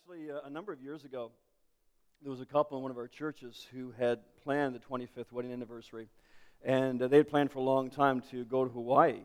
[0.00, 1.30] Actually, uh, a number of years ago,
[2.20, 5.52] there was a couple in one of our churches who had planned the 25th wedding
[5.52, 6.08] anniversary.
[6.64, 9.20] And uh, they had planned for a long time to go to Hawaii.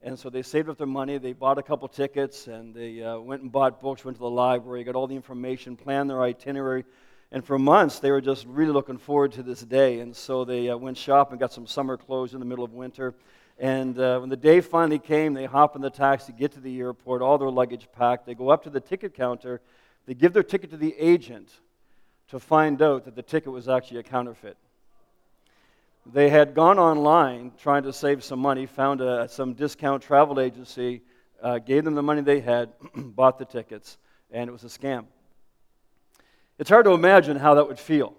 [0.00, 3.18] And so they saved up their money, they bought a couple tickets, and they uh,
[3.18, 6.84] went and bought books, went to the library, got all the information, planned their itinerary.
[7.32, 9.98] And for months, they were just really looking forward to this day.
[9.98, 13.14] And so they uh, went shopping, got some summer clothes in the middle of winter.
[13.58, 16.78] And uh, when the day finally came, they hop in the taxi, get to the
[16.78, 18.24] airport, all their luggage packed.
[18.24, 19.60] They go up to the ticket counter,
[20.06, 21.48] they give their ticket to the agent
[22.28, 24.56] to find out that the ticket was actually a counterfeit.
[26.06, 31.02] They had gone online trying to save some money, found a, some discount travel agency,
[31.40, 33.98] uh, gave them the money they had, bought the tickets,
[34.30, 35.04] and it was a scam.
[36.58, 38.14] It's hard to imagine how that would feel.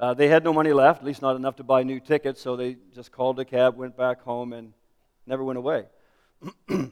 [0.00, 2.56] Uh, they had no money left, at least not enough to buy new tickets, so
[2.56, 4.72] they just called a cab, went back home, and
[5.26, 5.84] never went away.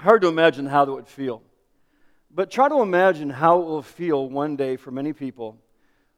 [0.00, 1.42] hard to imagine how that would feel.
[2.32, 5.58] But try to imagine how it will feel one day for many people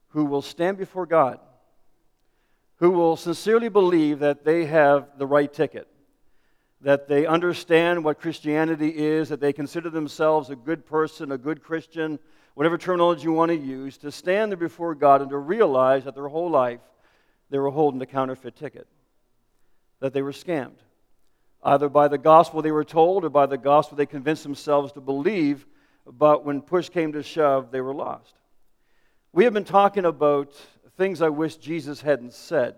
[0.08, 1.40] who will stand before God,
[2.76, 5.88] who will sincerely believe that they have the right ticket,
[6.82, 11.62] that they understand what Christianity is, that they consider themselves a good person, a good
[11.62, 12.18] Christian,
[12.54, 16.14] whatever terminology you want to use, to stand there before God and to realize that
[16.14, 16.80] their whole life
[17.48, 18.86] they were holding a counterfeit ticket,
[20.00, 20.78] that they were scammed,
[21.62, 25.00] either by the gospel they were told or by the gospel they convinced themselves to
[25.00, 25.66] believe
[26.06, 28.34] but when push came to shove, they were lost.
[29.32, 30.52] We have been talking about
[30.96, 32.74] things I wish Jesus hadn't said.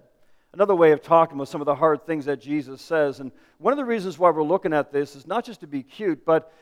[0.53, 3.19] Another way of talking about some of the hard things that Jesus says.
[3.19, 5.83] And one of the reasons why we're looking at this is not just to be
[5.83, 6.53] cute, but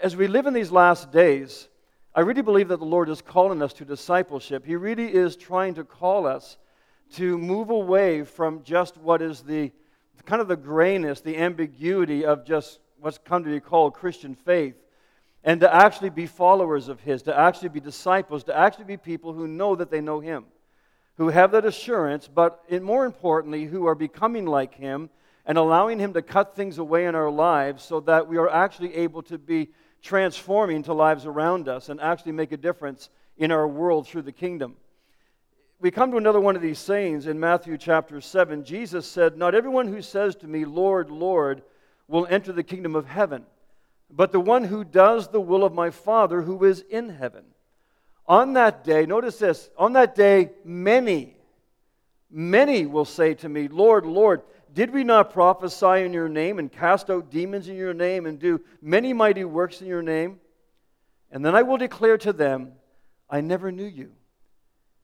[0.00, 1.68] as we live in these last days,
[2.14, 4.64] I really believe that the Lord is calling us to discipleship.
[4.64, 6.56] He really is trying to call us
[7.14, 9.72] to move away from just what is the
[10.24, 14.76] kind of the grayness, the ambiguity of just what's come to be called Christian faith
[15.44, 19.32] and to actually be followers of His, to actually be disciples, to actually be people
[19.32, 20.44] who know that they know Him,
[21.16, 25.10] who have that assurance, but more importantly, who are becoming like Him
[25.44, 28.94] and allowing Him to cut things away in our lives so that we are actually
[28.94, 29.70] able to be
[30.00, 34.32] transforming to lives around us and actually make a difference in our world through the
[34.32, 34.76] kingdom.
[35.80, 38.62] We come to another one of these sayings in Matthew chapter 7.
[38.64, 41.62] Jesus said, Not everyone who says to me, Lord, Lord,
[42.06, 43.44] will enter the kingdom of heaven
[44.14, 47.44] but the one who does the will of my Father who is in heaven.
[48.26, 51.36] On that day, notice this, on that day, many,
[52.30, 54.42] many will say to me, Lord, Lord,
[54.72, 58.38] did we not prophesy in your name and cast out demons in your name and
[58.38, 60.38] do many mighty works in your name?
[61.30, 62.72] And then I will declare to them,
[63.28, 64.12] I never knew you.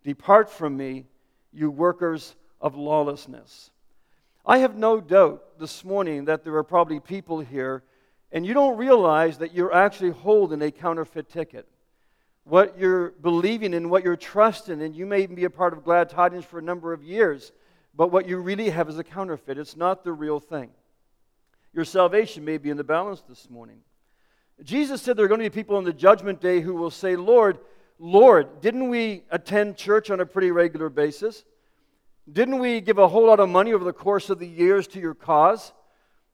[0.05, 1.07] Depart from me,
[1.53, 3.71] you workers of lawlessness.
[4.45, 7.83] I have no doubt this morning that there are probably people here
[8.31, 11.67] and you don't realize that you're actually holding a counterfeit ticket.
[12.45, 16.09] What you're believing in, what you're trusting in, you may be a part of Glad
[16.09, 17.53] Tidings for a number of years,
[17.95, 19.59] but what you really have is a counterfeit.
[19.59, 20.71] It's not the real thing.
[21.75, 23.81] Your salvation may be in the balance this morning.
[24.63, 27.17] Jesus said there are going to be people on the judgment day who will say,
[27.17, 27.59] Lord,
[27.99, 31.45] Lord, didn't we attend church on a pretty regular basis?
[32.31, 35.01] Didn't we give a whole lot of money over the course of the years to
[35.01, 35.73] your cause?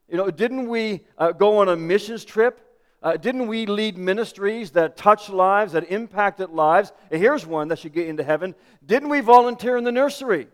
[0.08, 2.60] You know, didn't we uh, go on a missions trip?
[3.02, 6.92] Uh, didn't we lead ministries that touched lives, that impacted lives?
[7.10, 8.54] And here's one that should get into heaven.
[8.84, 10.48] Didn't we volunteer in the nursery?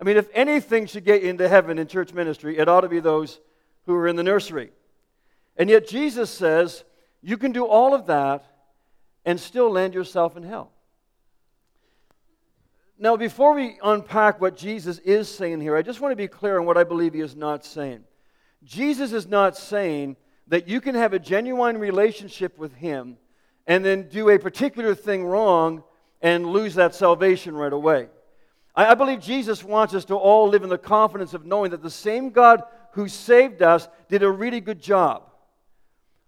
[0.00, 3.00] I mean, if anything should get into heaven in church ministry, it ought to be
[3.00, 3.40] those
[3.86, 4.70] who are in the nursery.
[5.56, 6.84] And yet, Jesus says
[7.20, 8.44] you can do all of that
[9.24, 10.72] and still land yourself in hell.
[13.00, 16.58] Now, before we unpack what Jesus is saying here, I just want to be clear
[16.58, 18.02] on what I believe he is not saying.
[18.64, 20.16] Jesus is not saying
[20.48, 23.16] that you can have a genuine relationship with him
[23.68, 25.84] and then do a particular thing wrong
[26.22, 28.08] and lose that salvation right away.
[28.74, 31.90] I, believe Jesus wants us to all live in the confidence of knowing that the
[31.90, 35.22] same God who saved us did a really good job.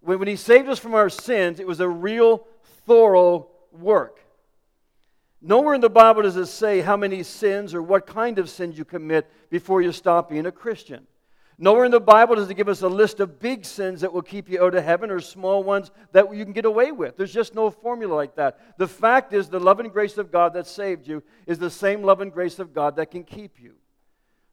[0.00, 2.46] When, when he saved us from our sins, it was a real,
[2.86, 4.20] thorough work.
[5.42, 8.76] Nowhere in the Bible does it say how many sins or what kind of sins
[8.76, 11.06] you commit before you stop being a Christian.
[11.62, 14.22] Nowhere in the Bible does it give us a list of big sins that will
[14.22, 17.18] keep you out of heaven or small ones that you can get away with.
[17.18, 18.78] There's just no formula like that.
[18.78, 22.02] The fact is, the love and grace of God that saved you is the same
[22.02, 23.74] love and grace of God that can keep you.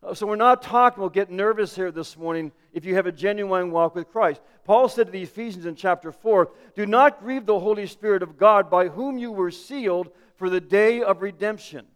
[0.04, 3.12] Uh, so we're not talking, we'll get nervous here this morning if you have a
[3.12, 4.42] genuine walk with Christ.
[4.64, 8.38] Paul said to the Ephesians in chapter 4 Do not grieve the Holy Spirit of
[8.38, 11.88] God by whom you were sealed for the day of redemption.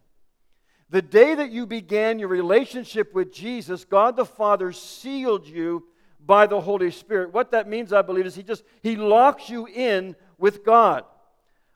[0.90, 5.84] The day that you began your relationship with Jesus, God the Father sealed you
[6.24, 7.32] by the Holy Spirit.
[7.32, 11.04] What that means, I believe, is He just He locks you in with God.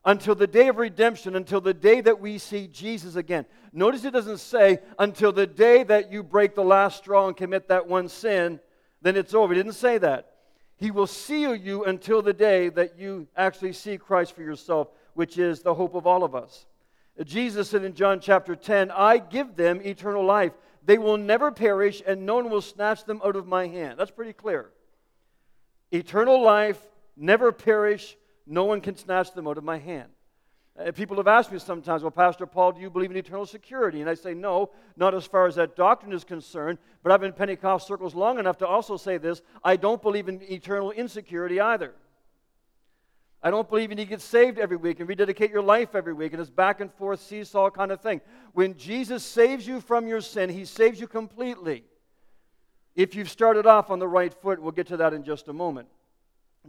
[0.07, 3.45] Until the day of redemption, until the day that we see Jesus again.
[3.73, 7.69] Notice it doesn't say until the day that you break the last straw and commit
[7.69, 8.61] that one sin,
[9.03, 9.53] then it's over.
[9.53, 10.31] He didn't say that.
[10.77, 15.39] He will seal you until the day that you actually see Christ for yourself, which
[15.39, 16.67] is the hope of all of us.
[17.25, 20.53] Jesus said in John chapter 10, I give them eternal life.
[20.85, 23.99] They will never perish, and no one will snatch them out of my hand.
[23.99, 24.71] That's pretty clear.
[25.91, 26.79] Eternal life,
[27.17, 28.17] never perish,
[28.47, 30.09] no one can snatch them out of my hand.
[30.79, 34.03] Uh, people have asked me sometimes, well, Pastor Paul, do you believe in eternal security?
[34.03, 37.31] And I say, no, not as far as that doctrine is concerned, but I've been
[37.31, 41.61] in Pentecost circles long enough to also say this I don't believe in eternal insecurity
[41.61, 41.95] either.
[43.43, 45.95] I don't believe in you need to get saved every week and rededicate your life
[45.95, 48.21] every week and it's back and forth seesaw kind of thing.
[48.53, 51.85] When Jesus saves you from your sin, he saves you completely.
[52.97, 55.53] If you've started off on the right foot, we'll get to that in just a
[55.53, 55.89] moment.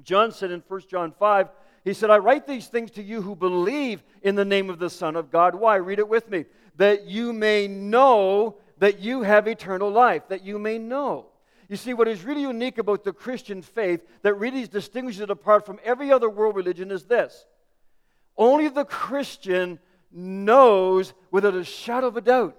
[0.04, 1.50] John said in 1 John 5,
[1.88, 4.90] he said, I write these things to you who believe in the name of the
[4.90, 5.56] Son of God.
[5.56, 5.78] Why?
[5.78, 6.44] Read it with me.
[6.76, 11.28] That you may know that you have eternal life, that you may know.
[11.70, 15.66] You see, what is really unique about the Christian faith that really distinguishes it apart
[15.66, 17.46] from every other world religion is this
[18.38, 19.80] only the Christian
[20.12, 22.58] knows without a shadow of a doubt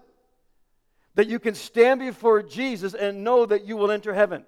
[1.17, 4.47] that you can stand before Jesus and know that you will enter heaven.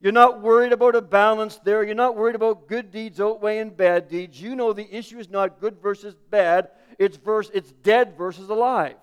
[0.00, 1.84] You're not worried about a balance there.
[1.84, 4.40] You're not worried about good deeds outweighing bad deeds.
[4.40, 8.96] You know the issue is not good versus bad, it's, verse, it's dead versus alive.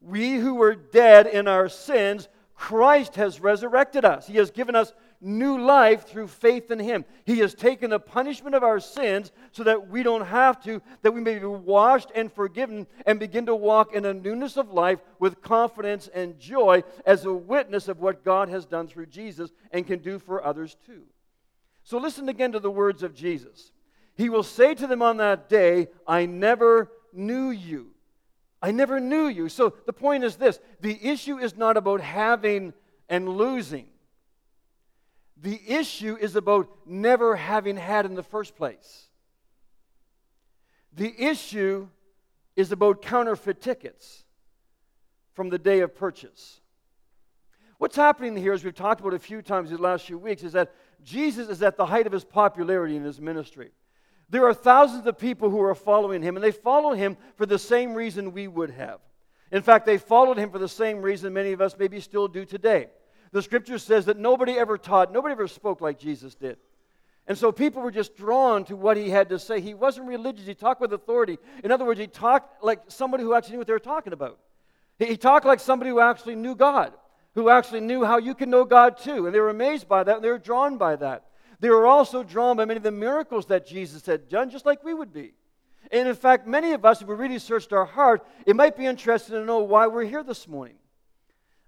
[0.00, 4.26] We who were dead in our sins, Christ has resurrected us.
[4.26, 4.92] He has given us
[5.24, 7.04] new life through faith in Him.
[7.24, 11.12] He has taken the punishment of our sins so that we don't have to, that
[11.12, 15.00] we may be washed and forgiven and begin to walk in a newness of life
[15.18, 19.86] with confidence and joy as a witness of what God has done through Jesus and
[19.86, 21.02] can do for others too.
[21.82, 23.72] So listen again to the words of Jesus.
[24.16, 27.90] He will say to them on that day, I never knew you.
[28.62, 29.48] I never knew you.
[29.48, 32.72] So the point is this the issue is not about having
[33.08, 33.86] and losing.
[35.40, 39.08] The issue is about never having had in the first place.
[40.92, 41.88] The issue
[42.56, 44.24] is about counterfeit tickets
[45.32, 46.60] from the day of purchase.
[47.78, 50.44] What's happening here, as we've talked about a few times in the last few weeks,
[50.44, 50.72] is that
[51.02, 53.72] Jesus is at the height of his popularity in his ministry.
[54.30, 57.58] There are thousands of people who are following him, and they follow him for the
[57.58, 59.00] same reason we would have.
[59.50, 62.44] In fact, they followed him for the same reason many of us maybe still do
[62.44, 62.88] today
[63.34, 66.56] the scripture says that nobody ever taught, nobody ever spoke like Jesus did.
[67.26, 69.60] And so people were just drawn to what he had to say.
[69.60, 71.38] He wasn't religious, he talked with authority.
[71.64, 74.38] In other words, he talked like somebody who actually knew what they were talking about.
[75.00, 76.92] He talked like somebody who actually knew God,
[77.34, 79.26] who actually knew how you can know God too.
[79.26, 81.24] And they were amazed by that, and they were drawn by that.
[81.58, 84.84] They were also drawn by many of the miracles that Jesus had done, just like
[84.84, 85.32] we would be.
[85.90, 88.86] And in fact, many of us, if we really searched our heart, it might be
[88.86, 90.76] interesting to know why we're here this morning.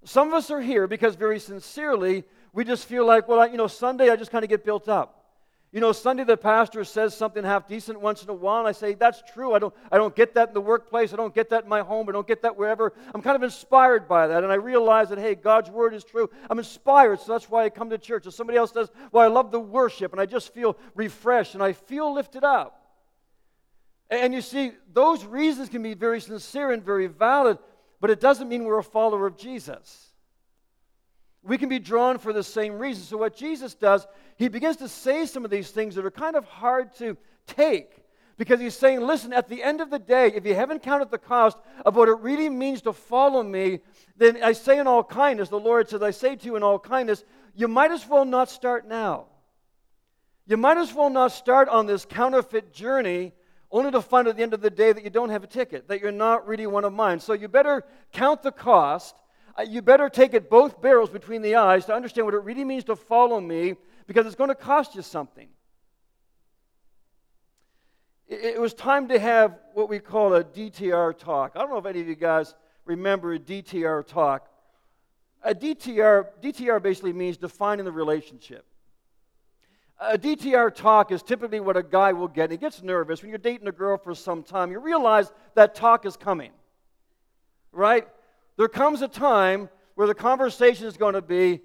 [0.06, 2.22] Some of us are here because very sincerely,
[2.52, 4.88] we just feel like, well, I, you know, Sunday I just kind of get built
[4.88, 5.24] up.
[5.72, 8.72] You know, Sunday the pastor says something half decent once in a while, and I
[8.72, 9.52] say, that's true.
[9.52, 11.12] I don't, I don't get that in the workplace.
[11.12, 12.08] I don't get that in my home.
[12.08, 12.92] I don't get that wherever.
[13.12, 16.30] I'm kind of inspired by that, and I realize that, hey, God's word is true.
[16.48, 18.28] I'm inspired, so that's why I come to church.
[18.28, 21.62] If somebody else says, well, I love the worship, and I just feel refreshed, and
[21.64, 22.80] I feel lifted up.
[24.08, 27.58] And you see, those reasons can be very sincere and very valid,
[28.00, 30.10] but it doesn't mean we're a follower of Jesus.
[31.42, 33.04] We can be drawn for the same reason.
[33.04, 36.36] So, what Jesus does, he begins to say some of these things that are kind
[36.36, 38.02] of hard to take
[38.36, 41.18] because he's saying, listen, at the end of the day, if you haven't counted the
[41.18, 43.80] cost of what it really means to follow me,
[44.16, 46.78] then I say in all kindness, the Lord says, I say to you in all
[46.78, 47.24] kindness,
[47.54, 49.26] you might as well not start now.
[50.46, 53.32] You might as well not start on this counterfeit journey
[53.76, 55.88] only to find at the end of the day that you don't have a ticket,
[55.88, 57.20] that you're not really one of mine.
[57.20, 59.14] So you better count the cost.
[59.58, 62.64] Uh, you better take it both barrels between the eyes to understand what it really
[62.64, 63.74] means to follow me
[64.06, 65.48] because it's going to cost you something.
[68.28, 71.52] It, it was time to have what we call a DTR talk.
[71.54, 72.54] I don't know if any of you guys
[72.84, 74.48] remember a DTR talk.
[75.42, 78.64] A DTR, DTR basically means defining the relationship.
[79.98, 82.50] A DTR talk is typically what a guy will get.
[82.50, 84.70] He gets nervous when you're dating a girl for some time.
[84.70, 86.50] You realize that talk is coming,
[87.72, 88.06] right?
[88.58, 91.60] There comes a time where the conversation is going to be,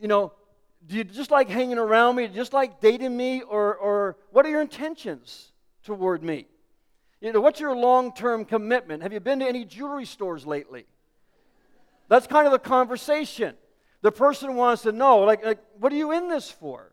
[0.00, 0.32] you know,
[0.86, 2.28] do you just like hanging around me?
[2.28, 3.42] just like dating me?
[3.42, 6.46] Or, or what are your intentions toward me?
[7.20, 9.02] You know, what's your long term commitment?
[9.02, 10.86] Have you been to any jewelry stores lately?
[12.08, 13.56] That's kind of the conversation.
[14.00, 16.92] The person wants to know, like, like what are you in this for?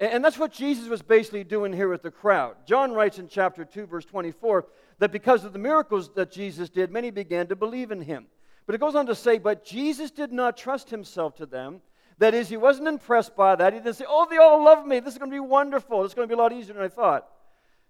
[0.00, 2.56] And that's what Jesus was basically doing here with the crowd.
[2.66, 4.66] John writes in chapter 2, verse 24,
[4.98, 8.26] that because of the miracles that Jesus did, many began to believe in him.
[8.64, 11.82] But it goes on to say, But Jesus did not trust himself to them.
[12.16, 13.74] That is, he wasn't impressed by that.
[13.74, 15.00] He didn't say, Oh, they all love me.
[15.00, 16.04] This is going to be wonderful.
[16.04, 17.26] It's going to be a lot easier than I thought.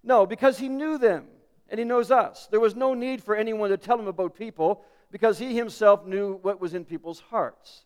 [0.03, 1.27] No, because he knew them
[1.69, 2.49] and he knows us.
[2.51, 6.39] There was no need for anyone to tell him about people because he himself knew
[6.43, 7.85] what was in people's hearts.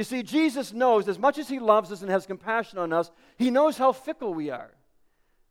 [0.00, 3.10] You see, Jesus knows, as much as he loves us and has compassion on us,
[3.36, 4.70] he knows how fickle we are.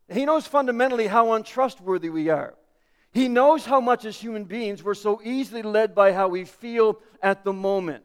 [0.08, 2.56] He knows fundamentally how untrustworthy we are.
[3.12, 6.98] He knows how much as human beings we're so easily led by how we feel
[7.22, 8.02] at the moment.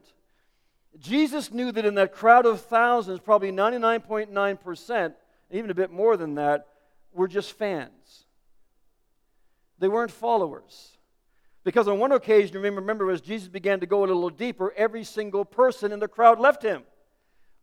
[1.00, 5.14] Jesus knew that in that crowd of thousands, probably 99.9%,
[5.50, 6.68] even a bit more than that,
[7.12, 8.24] were just fans.
[9.80, 10.95] They weren't followers.
[11.66, 15.44] Because on one occasion, remember, as Jesus began to go a little deeper, every single
[15.44, 16.84] person in the crowd left him.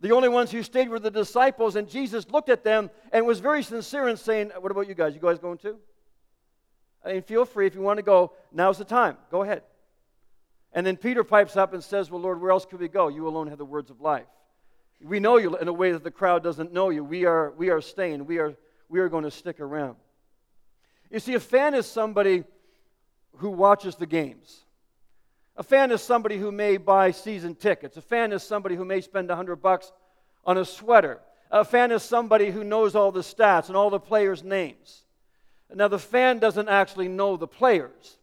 [0.02, 3.40] The only ones who stayed were the disciples, and Jesus looked at them and was
[3.40, 5.14] very sincere in saying, What about you guys?
[5.14, 5.78] You guys going too?
[7.06, 8.34] I mean, feel free if you want to go.
[8.52, 9.16] Now's the time.
[9.32, 9.62] Go ahead.
[10.74, 13.08] And then Peter pipes up and says, Well, Lord, where else could we go?
[13.08, 14.28] You alone have the words of life.
[15.02, 17.06] We know you in a way that the crowd doesn't know you.
[17.06, 18.26] We are, we are staying.
[18.26, 18.54] We are,
[18.90, 19.96] we are going to stick around.
[21.10, 22.44] You see, a fan is somebody
[23.38, 24.64] who watches the games.
[25.56, 27.98] A fan is somebody who may buy season tickets.
[27.98, 29.92] A fan is somebody who may spend 100 bucks
[30.46, 31.20] on a sweater.
[31.52, 35.04] A fan is somebody who knows all the stats and all the players' names.
[35.74, 38.18] Now, the fan doesn't actually know the players.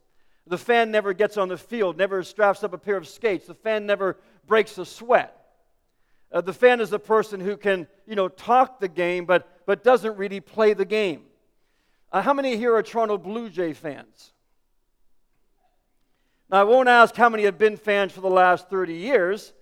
[0.46, 3.46] The fan never gets on the field, never straps up a pair of skates.
[3.46, 5.36] The fan never breaks a sweat.
[6.32, 9.82] Uh, the fan is the person who can, you know, talk the game, but, but
[9.84, 11.22] doesn't really play the game.
[12.12, 14.32] Uh, how many here are Toronto Blue Jay fans?
[16.50, 19.52] Now, I won't ask how many have been fans for the last 30 years,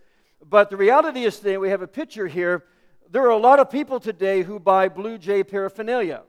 [0.43, 2.65] but the reality is today, we have a picture here.
[3.11, 6.23] There are a lot of people today who buy Blue Jay paraphernalia.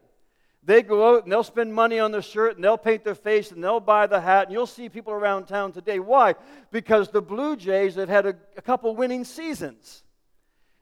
[0.62, 3.51] They go out and they'll spend money on their shirt and they'll paint their face
[3.51, 4.48] and they'll buy the hat.
[4.48, 6.00] And you'll see people around town today.
[6.00, 6.36] Why?
[6.72, 10.04] Because the Blue Jays have had a, a couple winning seasons.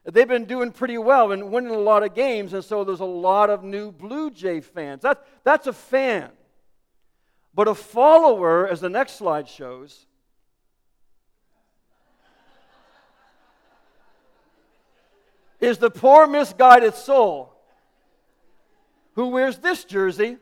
[0.06, 3.06] They've been doing pretty well and winning a lot of games, and so there's a
[3.06, 5.04] lot of new Blue Jay fans.
[5.04, 6.32] That, that's a fan.
[7.58, 10.06] But a follower, as the next slide shows,
[15.60, 17.52] is the poor, misguided soul
[19.16, 20.38] who wears this jersey,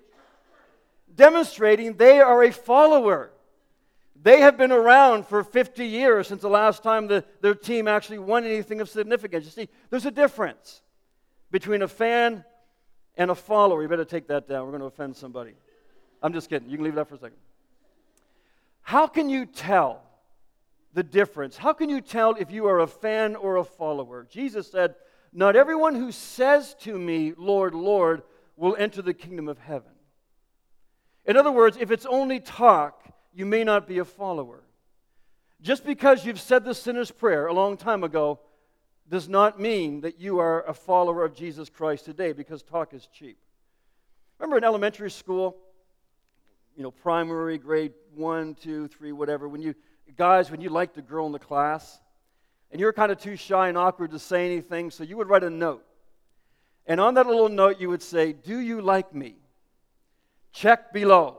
[1.15, 3.31] demonstrating they are a follower.
[4.21, 8.19] They have been around for 50 years since the last time the, their team actually
[8.19, 9.45] won anything of significance.
[9.45, 10.81] You see, there's a difference
[11.49, 12.43] between a fan
[13.15, 13.81] and a follower.
[13.81, 14.65] You better take that down.
[14.65, 15.53] We're going to offend somebody.
[16.25, 16.67] I'm just kidding.
[16.67, 17.37] You can leave that for a second.
[18.81, 20.01] How can you tell
[20.91, 21.55] the difference?
[21.55, 24.25] How can you tell if you are a fan or a follower?
[24.27, 24.95] Jesus said,
[25.31, 28.23] Not everyone who says to me, Lord, Lord,
[28.57, 29.91] will enter the kingdom of heaven.
[31.25, 34.63] In other words, if it's only talk, you may not be a follower.
[35.61, 38.39] Just because you've said the sinner's prayer a long time ago
[39.07, 43.07] does not mean that you are a follower of Jesus Christ today because talk is
[43.13, 43.37] cheap.
[44.39, 45.57] Remember in elementary school,
[46.75, 49.75] you know, primary, grade one, two, three, whatever, when you,
[50.17, 51.99] guys, when you liked a girl in the class,
[52.71, 55.29] and you were kind of too shy and awkward to say anything, so you would
[55.29, 55.85] write a note.
[56.87, 59.35] And on that little note, you would say, Do you like me?
[60.51, 61.37] Check below.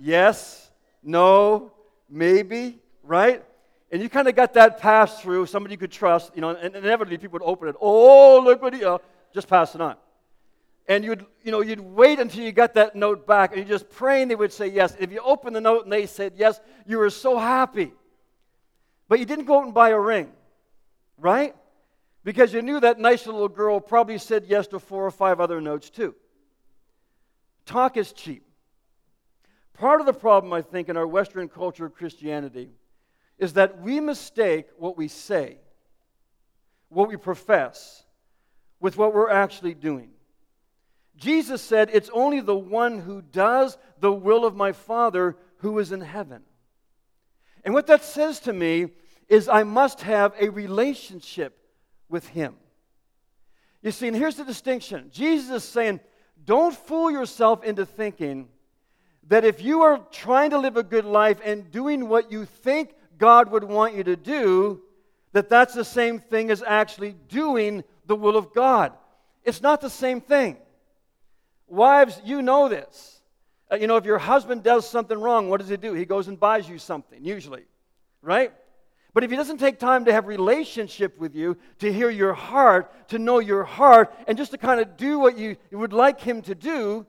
[0.00, 0.70] yes,
[1.02, 1.72] no,
[2.08, 3.44] maybe, right?
[3.92, 6.74] And you kind of got that pass through, somebody you could trust, you know, and
[6.74, 7.76] inevitably people would open it.
[7.80, 8.98] Oh, look what he, uh,
[9.32, 9.96] just pass it on
[10.88, 13.90] and you'd, you know, you'd wait until you got that note back and you're just
[13.90, 14.96] praying they would say yes.
[14.98, 17.92] If you opened the note and they said yes, you were so happy.
[19.08, 20.32] But you didn't go out and buy a ring,
[21.18, 21.54] right?
[22.24, 25.60] Because you knew that nice little girl probably said yes to four or five other
[25.60, 26.14] notes too.
[27.64, 28.44] Talk is cheap.
[29.74, 32.70] Part of the problem, I think, in our Western culture of Christianity
[33.38, 35.58] is that we mistake what we say,
[36.88, 38.04] what we profess,
[38.80, 40.10] with what we're actually doing.
[41.16, 45.92] Jesus said, It's only the one who does the will of my Father who is
[45.92, 46.42] in heaven.
[47.64, 48.88] And what that says to me
[49.28, 51.58] is I must have a relationship
[52.08, 52.54] with Him.
[53.82, 56.00] You see, and here's the distinction Jesus is saying,
[56.44, 58.48] Don't fool yourself into thinking
[59.28, 62.94] that if you are trying to live a good life and doing what you think
[63.18, 64.82] God would want you to do,
[65.32, 68.92] that that's the same thing as actually doing the will of God.
[69.44, 70.58] It's not the same thing.
[71.68, 73.20] Wives, you know this.
[73.70, 75.92] Uh, you know, if your husband does something wrong, what does he do?
[75.92, 77.64] He goes and buys you something, usually,
[78.22, 78.52] right?
[79.12, 83.08] But if he doesn't take time to have relationship with you, to hear your heart,
[83.08, 86.42] to know your heart, and just to kind of do what you would like him
[86.42, 87.06] to do,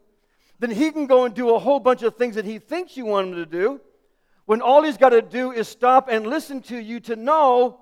[0.59, 3.05] then he can go and do a whole bunch of things that he thinks you
[3.05, 3.79] want him to do,
[4.45, 7.81] when all he's got to do is stop and listen to you to know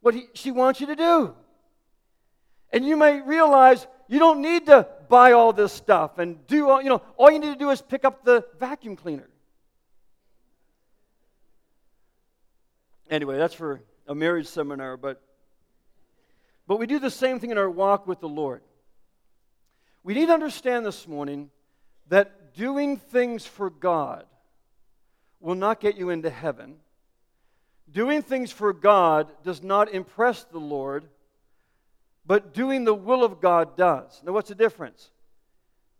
[0.00, 1.34] what he, she wants you to do.
[2.72, 6.82] And you may realize you don't need to buy all this stuff and do all,
[6.82, 9.28] you know, all you need to do is pick up the vacuum cleaner.
[13.10, 15.22] Anyway, that's for a marriage seminar, but
[16.68, 18.60] but we do the same thing in our walk with the Lord.
[20.04, 21.50] We need to understand this morning
[22.08, 24.26] that doing things for God
[25.40, 26.76] will not get you into heaven.
[27.90, 31.08] Doing things for God does not impress the Lord,
[32.28, 34.20] but doing the will of God does.
[34.22, 35.10] Now, what's the difference?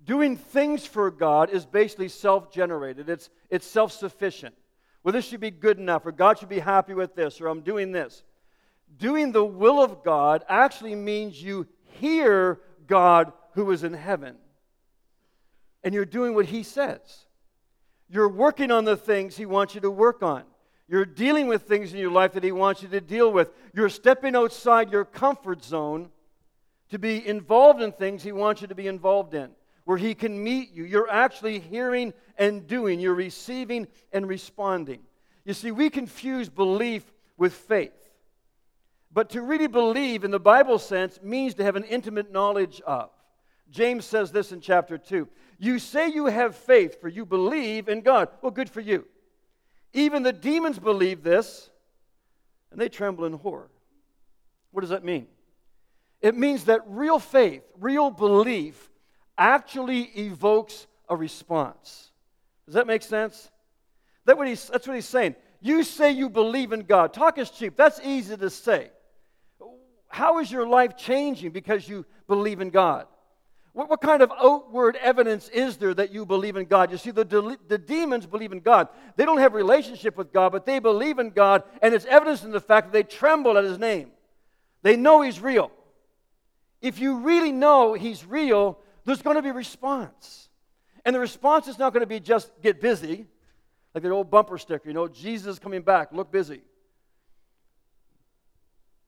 [0.05, 4.55] Doing things for God is basically self generated, it's, it's self sufficient.
[5.03, 7.63] Well, this should be good enough, or God should be happy with this, or I'm
[7.63, 8.23] doing this.
[8.99, 11.67] Doing the will of God actually means you
[11.99, 14.37] hear God who is in heaven,
[15.83, 17.25] and you're doing what He says.
[18.11, 20.45] You're working on the things He wants you to work on.
[20.89, 23.51] You're dealing with things in your life that He wants you to deal with.
[23.73, 26.11] You're stepping outside your comfort zone
[26.91, 29.51] to be involved in things He wants you to be involved in,
[29.85, 30.85] where He can meet you.
[30.85, 35.01] You're actually hearing and doing, you're receiving and responding.
[35.45, 37.93] You see, we confuse belief with faith.
[39.13, 43.11] But to really believe in the Bible sense means to have an intimate knowledge of.
[43.71, 45.29] James says this in chapter 2.
[45.59, 48.29] You say you have faith, for you believe in God.
[48.43, 49.07] Well, good for you.
[49.93, 51.71] Even the demons believe this,
[52.71, 53.71] and they tremble in horror.
[54.71, 55.27] What does that mean?
[56.21, 58.91] It means that real faith, real belief,
[59.37, 62.11] actually evokes a response.
[62.67, 63.51] Does that make sense?
[64.25, 65.37] That what that's what he's saying.
[65.61, 67.13] You say you believe in God.
[67.13, 67.77] Talk is cheap.
[67.77, 68.91] That's easy to say.
[70.09, 73.07] How is your life changing because you believe in God?
[73.73, 76.91] What, what, kind of outward evidence is there that you believe in God?
[76.91, 78.89] You see, the, the demons believe in God.
[79.17, 82.51] They don't have relationship with God, but they believe in God, and it's evidence in
[82.51, 84.11] the fact that they tremble at His name.
[84.83, 85.71] They know He's real.
[86.81, 90.49] If you really know He's real, there's going to be response.
[91.05, 93.27] And the response is not going to be just get busy,
[93.95, 96.61] like that old bumper sticker, you know, Jesus is coming back, look busy.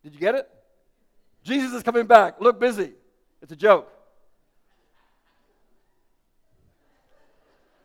[0.03, 0.49] Did you get it?
[1.43, 2.93] Jesus is coming back, look busy.
[3.43, 3.93] It's a joke.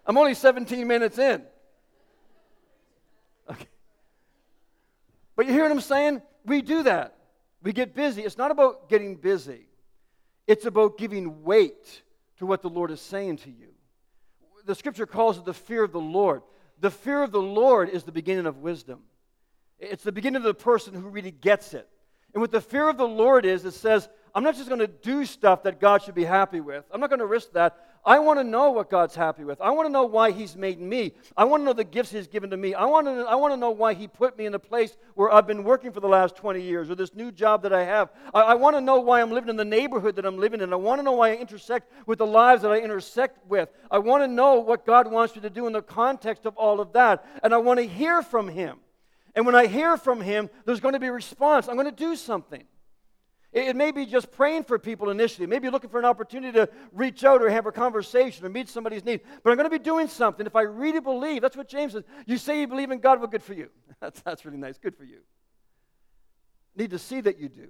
[0.05, 1.41] I'm only 17 minutes in.
[3.49, 3.67] Okay.
[5.35, 6.21] But you hear what I'm saying?
[6.45, 7.17] We do that.
[7.63, 8.21] We get busy.
[8.21, 9.65] It's not about getting busy,
[10.47, 12.03] it's about giving weight
[12.37, 13.69] to what the Lord is saying to you.
[14.65, 16.41] The scripture calls it the fear of the Lord.
[16.79, 19.01] The fear of the Lord is the beginning of wisdom.
[19.79, 21.87] It's the beginning of the person who really gets it.
[22.33, 24.87] And what the fear of the Lord is, it says, I'm not just going to
[24.87, 26.83] do stuff that God should be happy with.
[26.91, 27.77] I'm not going to risk that.
[28.05, 29.59] I want to know what God's happy with.
[29.61, 31.13] I want to know why He's made me.
[31.37, 32.73] I want to know the gifts He's given to me.
[32.75, 35.33] I want to, I want to know why He put me in a place where
[35.33, 38.09] I've been working for the last 20 years or this new job that I have.
[38.33, 40.73] I, I want to know why I'm living in the neighborhood that I'm living in.
[40.73, 43.69] I want to know why I intersect with the lives that I intersect with.
[43.89, 46.81] I want to know what God wants me to do in the context of all
[46.81, 47.25] of that.
[47.41, 48.79] And I want to hear from Him.
[49.33, 51.69] And when I hear from Him, there's going to be a response.
[51.69, 52.65] I'm going to do something.
[53.55, 55.47] It may be just praying for people initially.
[55.47, 59.05] Maybe looking for an opportunity to reach out or have a conversation or meet somebody's
[59.05, 59.21] need.
[59.43, 61.41] But I'm going to be doing something if I really believe.
[61.41, 62.03] That's what James says.
[62.25, 63.69] You say you believe in God, well, good for you.
[64.01, 64.77] That's, that's really nice.
[64.77, 65.19] Good for you.
[66.75, 67.69] Need to see that you do.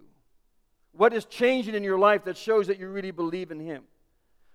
[0.93, 3.83] What is changing in your life that shows that you really believe in Him?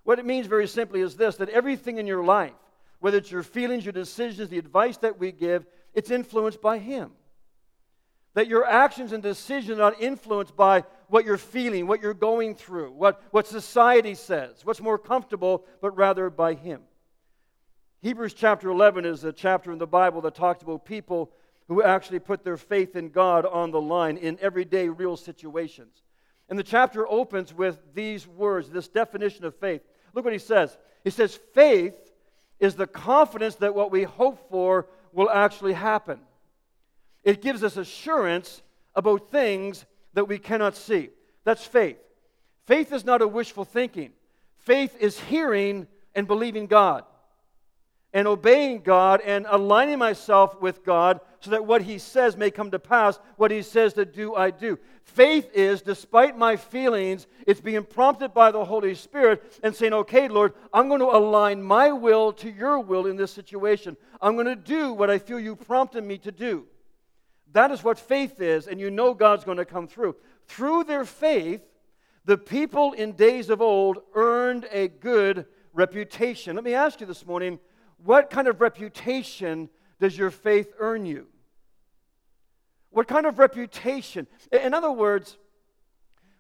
[0.02, 2.52] What it means very simply is this that everything in your life,
[2.98, 5.64] whether it's your feelings, your decisions, the advice that we give,
[5.94, 7.12] it's influenced by Him.
[8.34, 12.92] That your actions and decisions are influenced by what you're feeling, what you're going through,
[12.92, 16.82] what, what society says, what's more comfortable, but rather by Him.
[18.00, 21.32] Hebrews chapter 11 is a chapter in the Bible that talks about people
[21.68, 26.02] who actually put their faith in God on the line in everyday real situations.
[26.48, 29.82] And the chapter opens with these words, this definition of faith.
[30.14, 30.76] Look what he says.
[31.04, 31.94] He says, Faith
[32.58, 36.20] is the confidence that what we hope for will actually happen.
[37.22, 38.62] It gives us assurance
[38.94, 41.10] about things that we cannot see.
[41.44, 41.98] That's faith.
[42.66, 44.12] Faith is not a wishful thinking,
[44.58, 47.04] faith is hearing and believing God
[48.12, 52.70] and obeying God and aligning myself with God so that what He says may come
[52.72, 53.18] to pass.
[53.36, 54.78] What He says to do, I do.
[55.02, 60.28] Faith is, despite my feelings, it's being prompted by the Holy Spirit and saying, okay,
[60.28, 63.96] Lord, I'm going to align my will to your will in this situation.
[64.20, 66.66] I'm going to do what I feel you prompted me to do.
[67.52, 70.16] That is what faith is, and you know God's going to come through.
[70.46, 71.62] Through their faith,
[72.24, 76.54] the people in days of old earned a good reputation.
[76.54, 77.58] Let me ask you this morning
[78.04, 81.26] what kind of reputation does your faith earn you?
[82.90, 84.26] What kind of reputation?
[84.52, 85.36] In other words,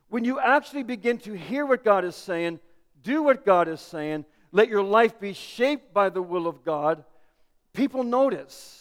[0.08, 2.58] when you actually begin to hear what God is saying,
[3.02, 7.04] do what God is saying, let your life be shaped by the will of God,
[7.72, 8.79] people notice.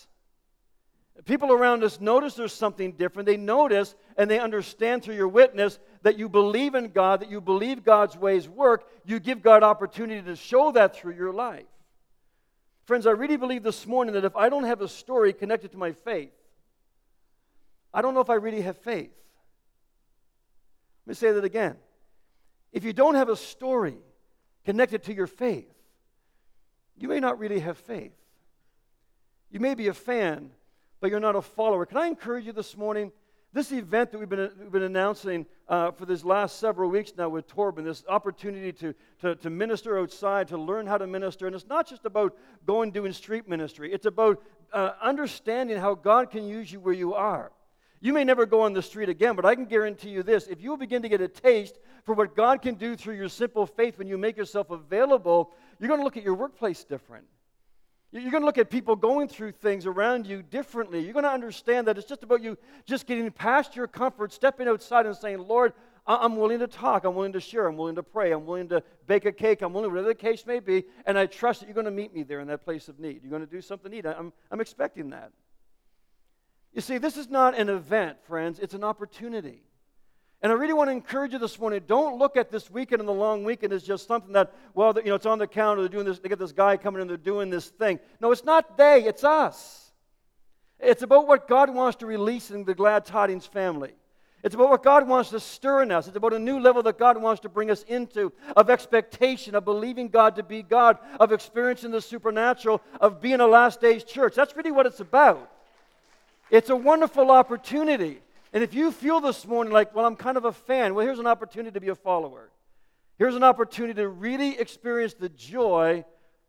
[1.25, 3.25] People around us notice there's something different.
[3.25, 7.41] They notice and they understand through your witness that you believe in God, that you
[7.41, 8.87] believe God's ways work.
[9.05, 11.65] You give God opportunity to show that through your life.
[12.85, 15.77] Friends, I really believe this morning that if I don't have a story connected to
[15.77, 16.31] my faith,
[17.93, 19.11] I don't know if I really have faith.
[21.05, 21.75] Let me say that again.
[22.71, 23.97] If you don't have a story
[24.63, 25.69] connected to your faith,
[26.97, 28.13] you may not really have faith.
[29.51, 30.51] You may be a fan,
[31.01, 31.85] but you're not a follower.
[31.85, 33.11] Can I encourage you this morning?
[33.51, 37.29] This event that we've been, we've been announcing uh, for these last several weeks now
[37.29, 41.47] with Torben, this opportunity to, to, to minister outside, to learn how to minister.
[41.47, 46.29] And it's not just about going doing street ministry, it's about uh, understanding how God
[46.29, 47.51] can use you where you are.
[48.01, 50.61] You may never go on the street again, but I can guarantee you this if
[50.61, 53.97] you begin to get a taste for what God can do through your simple faith
[53.97, 57.25] when you make yourself available, you're going to look at your workplace different.
[58.11, 61.01] You're going to look at people going through things around you differently.
[61.01, 64.67] You're going to understand that it's just about you just getting past your comfort, stepping
[64.67, 65.73] outside and saying, Lord,
[66.07, 67.05] I'm willing to talk.
[67.05, 67.67] I'm willing to share.
[67.67, 68.31] I'm willing to pray.
[68.31, 69.61] I'm willing to bake a cake.
[69.61, 70.85] I'm willing, whatever the case may be.
[71.05, 73.21] And I trust that you're going to meet me there in that place of need.
[73.21, 74.07] You're going to do something neat.
[74.07, 75.31] I'm, I'm expecting that.
[76.73, 79.61] You see, this is not an event, friends, it's an opportunity.
[80.41, 81.81] And I really want to encourage you this morning.
[81.85, 85.09] Don't look at this weekend and the long weekend as just something that, well, you
[85.09, 85.81] know, it's on the calendar.
[85.81, 86.19] They're doing this.
[86.19, 87.07] They get this guy coming in.
[87.07, 87.99] They're doing this thing.
[88.21, 89.03] No, it's not they.
[89.03, 89.91] It's us.
[90.79, 93.91] It's about what God wants to release in the Glad Tidings family.
[94.41, 96.07] It's about what God wants to stir in us.
[96.07, 99.65] It's about a new level that God wants to bring us into of expectation, of
[99.65, 104.35] believing God to be God, of experiencing the supernatural, of being a last days church.
[104.35, 105.51] That's really what it's about.
[106.49, 108.21] It's a wonderful opportunity.
[108.53, 111.19] And if you feel this morning like, well, I'm kind of a fan, well, here's
[111.19, 112.49] an opportunity to be a follower.
[113.17, 116.05] Here's an opportunity to really experience the joy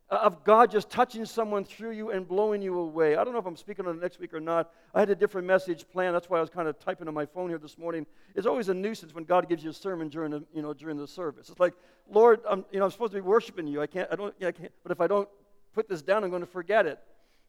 [0.08, 3.16] of God just touching someone through you and blowing you away.
[3.16, 4.70] I don't know if I'm speaking on it next week or not.
[4.92, 6.14] I had a different message planned.
[6.14, 8.06] That's why I was kind of typing on my phone here this morning.
[8.34, 10.96] It's always a nuisance when God gives you a sermon during the, you know, during
[10.96, 11.48] the service.
[11.48, 11.74] It's like,
[12.10, 13.80] Lord, I'm, you know, I'm supposed to be worshiping you.
[13.80, 15.28] I can't, I don't, yeah, I can't, but if I don't
[15.74, 16.98] put this down, I'm going to forget it,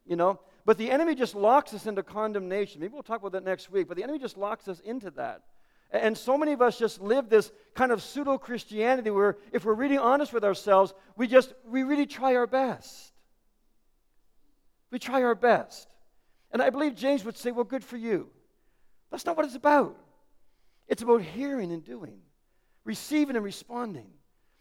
[0.06, 0.40] you know.
[0.64, 2.80] But the enemy just locks us into condemnation.
[2.80, 5.42] Maybe we'll talk about that next week, but the enemy just locks us into that.
[5.90, 9.74] And so many of us just live this kind of pseudo Christianity where, if we're
[9.74, 13.12] really honest with ourselves, we just, we really try our best.
[14.90, 15.88] We try our best.
[16.50, 18.30] And I believe James would say, well, good for you.
[19.10, 19.98] That's not what it's about.
[20.88, 22.18] It's about hearing and doing,
[22.84, 24.10] receiving and responding.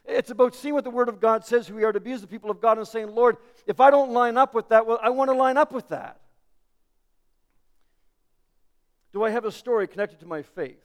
[0.05, 2.21] It's about seeing what the Word of God says who we are to be as
[2.21, 3.37] the people of God and saying, Lord,
[3.67, 6.19] if I don't line up with that, well, I want to line up with that.
[9.13, 10.81] Do I have a story connected to my faith?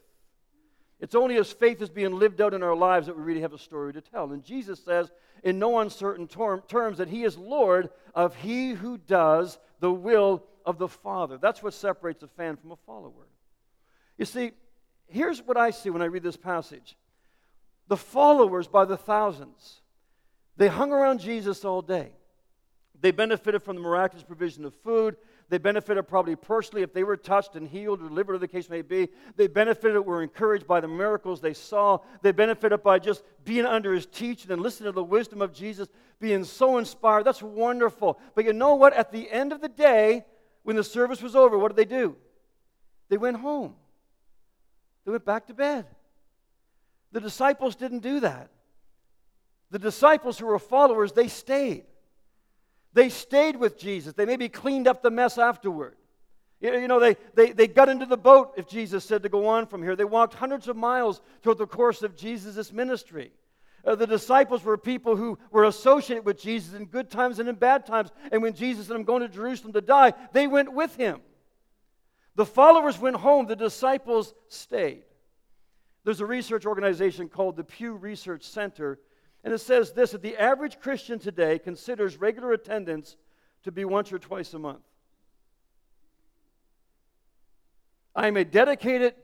[1.00, 3.52] It's only as faith is being lived out in our lives that we really have
[3.52, 4.32] a story to tell.
[4.32, 5.10] And Jesus says,
[5.42, 10.42] in no uncertain term, terms, that He is Lord of he who does the will
[10.64, 11.38] of the Father.
[11.38, 13.28] That's what separates a fan from a follower.
[14.16, 14.52] You see,
[15.06, 16.96] here's what I see when I read this passage
[17.88, 19.80] the followers by the thousands.
[20.56, 22.12] They hung around Jesus all day.
[23.00, 25.16] They benefited from the miraculous provision of food.
[25.48, 28.82] They benefited probably personally if they were touched and healed or delivered, the case may
[28.82, 29.08] be.
[29.36, 31.98] They benefited, were encouraged by the miracles they saw.
[32.22, 35.88] They benefited by just being under his teaching and listening to the wisdom of Jesus,
[36.18, 37.24] being so inspired.
[37.24, 38.18] That's wonderful.
[38.34, 38.94] But you know what?
[38.94, 40.24] At the end of the day,
[40.64, 42.16] when the service was over, what did they do?
[43.08, 43.74] They went home.
[45.04, 45.86] They went back to bed.
[47.12, 48.50] The disciples didn't do that.
[49.70, 51.84] The disciples who were followers, they stayed.
[52.92, 54.14] They stayed with Jesus.
[54.14, 55.96] They maybe cleaned up the mess afterward.
[56.60, 59.66] You know, they, they, they got into the boat if Jesus said to go on
[59.66, 59.94] from here.
[59.94, 63.32] They walked hundreds of miles throughout the course of Jesus' ministry.
[63.84, 67.54] Uh, the disciples were people who were associated with Jesus in good times and in
[67.54, 68.10] bad times.
[68.32, 71.20] And when Jesus said, I'm going to Jerusalem to die, they went with him.
[72.34, 75.04] The followers went home, the disciples stayed.
[76.06, 79.00] There's a research organization called the Pew Research Center,
[79.42, 83.16] and it says this that the average Christian today considers regular attendance
[83.64, 84.84] to be once or twice a month.
[88.14, 89.14] I am a dedicated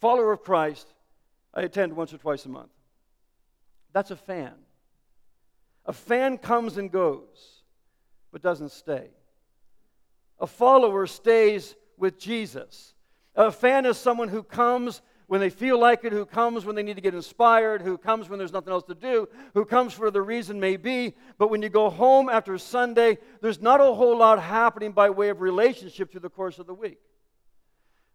[0.00, 0.90] follower of Christ.
[1.52, 2.70] I attend once or twice a month.
[3.92, 4.54] That's a fan.
[5.84, 7.60] A fan comes and goes,
[8.32, 9.08] but doesn't stay.
[10.38, 12.94] A follower stays with Jesus.
[13.36, 16.82] A fan is someone who comes when they feel like it, who comes when they
[16.82, 20.10] need to get inspired, who comes when there's nothing else to do, who comes for
[20.10, 21.14] the reason may be.
[21.38, 25.28] But when you go home after Sunday, there's not a whole lot happening by way
[25.28, 26.98] of relationship through the course of the week.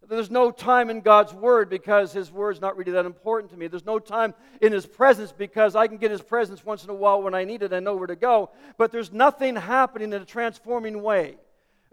[0.10, 3.68] There's no time in God's Word because His Word's not really that important to me.
[3.68, 6.94] There's no time in His presence because I can get His presence once in a
[6.94, 7.72] while when I need it.
[7.72, 8.50] I know where to go.
[8.78, 11.38] But there's nothing happening in a transforming way.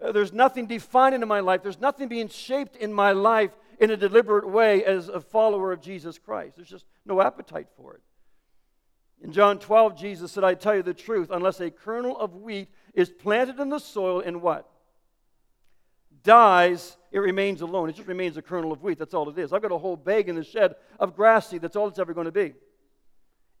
[0.03, 1.63] Uh, there's nothing defining in my life.
[1.63, 5.81] There's nothing being shaped in my life in a deliberate way as a follower of
[5.81, 6.55] Jesus Christ.
[6.55, 8.01] There's just no appetite for it.
[9.23, 12.69] In John 12, Jesus said, I tell you the truth, unless a kernel of wheat
[12.93, 14.69] is planted in the soil and what?
[16.23, 17.89] Dies, it remains alone.
[17.89, 18.99] It just remains a kernel of wheat.
[18.99, 19.53] That's all it is.
[19.53, 21.61] I've got a whole bag in the shed of grass seed.
[21.61, 22.53] That's all it's ever going to be.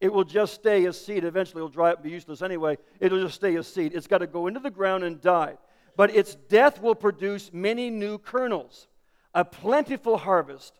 [0.01, 1.23] It will just stay a seed.
[1.23, 2.77] Eventually, it'll dry up and be useless anyway.
[2.99, 3.93] It'll just stay a seed.
[3.95, 5.57] It's got to go into the ground and die.
[5.95, 8.87] But its death will produce many new kernels
[9.33, 10.73] a plentiful harvest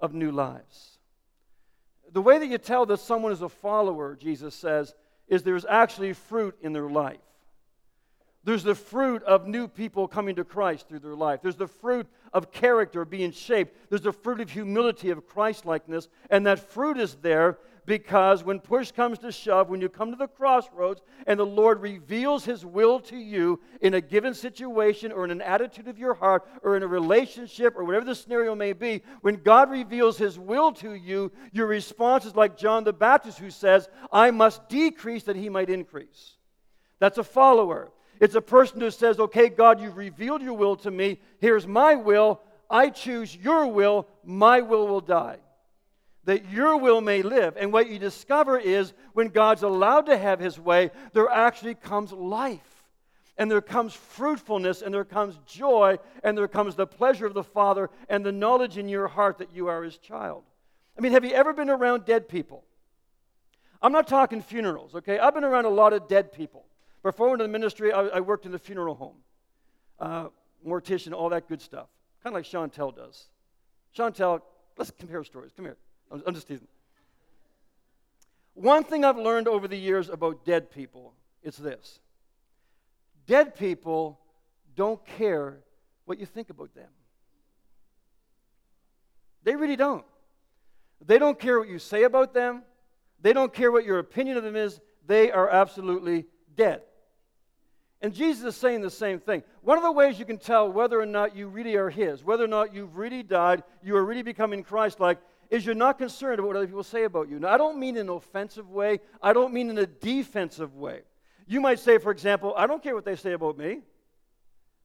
[0.00, 0.98] of new lives.
[2.12, 4.94] The way that you tell that someone is a follower, Jesus says,
[5.28, 7.18] is there's actually fruit in their life.
[8.42, 11.40] There's the fruit of new people coming to Christ through their life.
[11.42, 13.76] There's the fruit of character being shaped.
[13.90, 16.08] There's the fruit of humility, of Christlikeness.
[16.30, 17.58] And that fruit is there
[17.90, 21.82] because when push comes to shove, when you come to the crossroads and the Lord
[21.82, 26.14] reveals His will to you in a given situation or in an attitude of your
[26.14, 30.38] heart or in a relationship or whatever the scenario may be, when God reveals His
[30.38, 35.24] will to you, your response is like John the Baptist who says, I must decrease
[35.24, 36.36] that He might increase.
[37.00, 37.90] That's a follower.
[38.20, 41.18] It's a person who says, Okay, God, you've revealed your will to me.
[41.40, 42.40] Here's my will.
[42.70, 44.06] I choose your will.
[44.22, 45.38] My will will die
[46.24, 47.56] that your will may live.
[47.56, 52.12] And what you discover is when God's allowed to have his way, there actually comes
[52.12, 52.60] life.
[53.38, 57.42] And there comes fruitfulness, and there comes joy, and there comes the pleasure of the
[57.42, 60.44] Father and the knowledge in your heart that you are his child.
[60.98, 62.64] I mean, have you ever been around dead people?
[63.80, 65.18] I'm not talking funerals, okay?
[65.18, 66.66] I've been around a lot of dead people.
[67.02, 69.16] Before I went to the ministry, I, I worked in the funeral home,
[69.98, 70.26] uh,
[70.66, 71.86] mortician, all that good stuff.
[72.22, 73.28] Kind of like Chantel does.
[73.96, 74.42] Chantel,
[74.76, 75.52] let's compare stories.
[75.56, 75.78] Come here.
[76.10, 76.68] I'm, I'm just teasing.
[78.54, 82.00] One thing I've learned over the years about dead people is this
[83.26, 84.18] dead people
[84.74, 85.58] don't care
[86.04, 86.88] what you think about them.
[89.44, 90.04] They really don't.
[91.06, 92.62] They don't care what you say about them.
[93.22, 94.80] They don't care what your opinion of them is.
[95.06, 96.82] They are absolutely dead.
[98.02, 99.42] And Jesus is saying the same thing.
[99.62, 102.44] One of the ways you can tell whether or not you really are His, whether
[102.44, 105.18] or not you've really died, you are really becoming Christ like,
[105.50, 107.38] is you're not concerned about what other people say about you.
[107.40, 111.02] Now, I don't mean in an offensive way, I don't mean in a defensive way.
[111.46, 113.80] You might say, for example, I don't care what they say about me.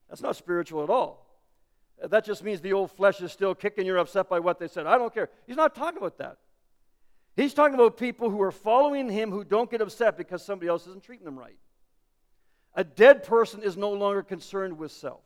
[0.09, 1.25] That's not spiritual at all.
[2.03, 4.87] That just means the old flesh is still kicking, you're upset by what they said.
[4.87, 5.29] I don't care.
[5.47, 6.37] He's not talking about that.
[7.35, 10.87] He's talking about people who are following him who don't get upset because somebody else
[10.87, 11.57] isn't treating them right.
[12.73, 15.21] A dead person is no longer concerned with self.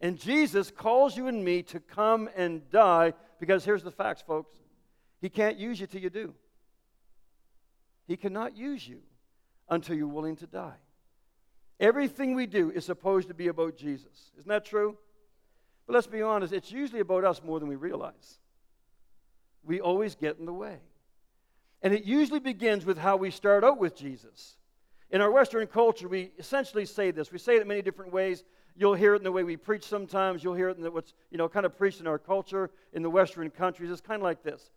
[0.00, 4.56] And Jesus calls you and me to come and die because here's the facts, folks.
[5.20, 6.34] He can't use you till you do.
[8.06, 9.00] He cannot use you
[9.68, 10.76] until you're willing to die.
[11.80, 14.32] Everything we do is supposed to be about Jesus.
[14.38, 14.96] Isn't that true?
[15.86, 18.38] But let's be honest, it's usually about us more than we realize.
[19.64, 20.78] We always get in the way.
[21.82, 24.56] And it usually begins with how we start out with Jesus.
[25.10, 27.30] In our Western culture, we essentially say this.
[27.30, 28.44] We say it in many different ways.
[28.78, 30.44] You'll hear it in the way we preach sometimes.
[30.44, 33.02] You'll hear it in the, what's you know kind of preached in our culture in
[33.02, 33.90] the Western countries.
[33.90, 34.70] It's kind of like this: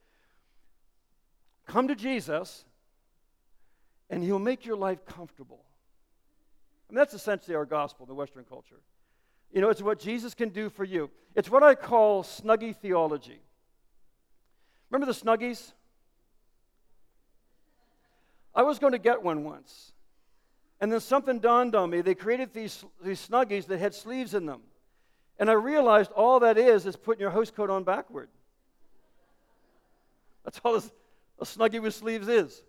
[1.67, 2.65] Come to Jesus,
[4.09, 5.63] and He'll make your life comfortable.
[6.89, 8.81] I mean, that's essentially our gospel in the Western culture.
[9.53, 11.11] You know, it's what Jesus can do for you.
[11.35, 13.39] It's what I call snuggie theology.
[14.89, 15.73] Remember the snuggies?
[18.55, 19.93] I was going to get one once.
[20.81, 22.01] And then something dawned on me.
[22.01, 24.61] They created these, these snuggies that had sleeves in them.
[25.37, 28.29] And I realized all that is is putting your house coat on backward.
[30.43, 30.83] That's all a,
[31.39, 32.63] a snuggie with sleeves is.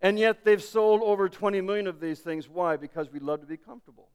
[0.00, 2.48] And yet they've sold over 20 million of these things.
[2.48, 2.76] Why?
[2.76, 4.08] Because we love to be comfortable.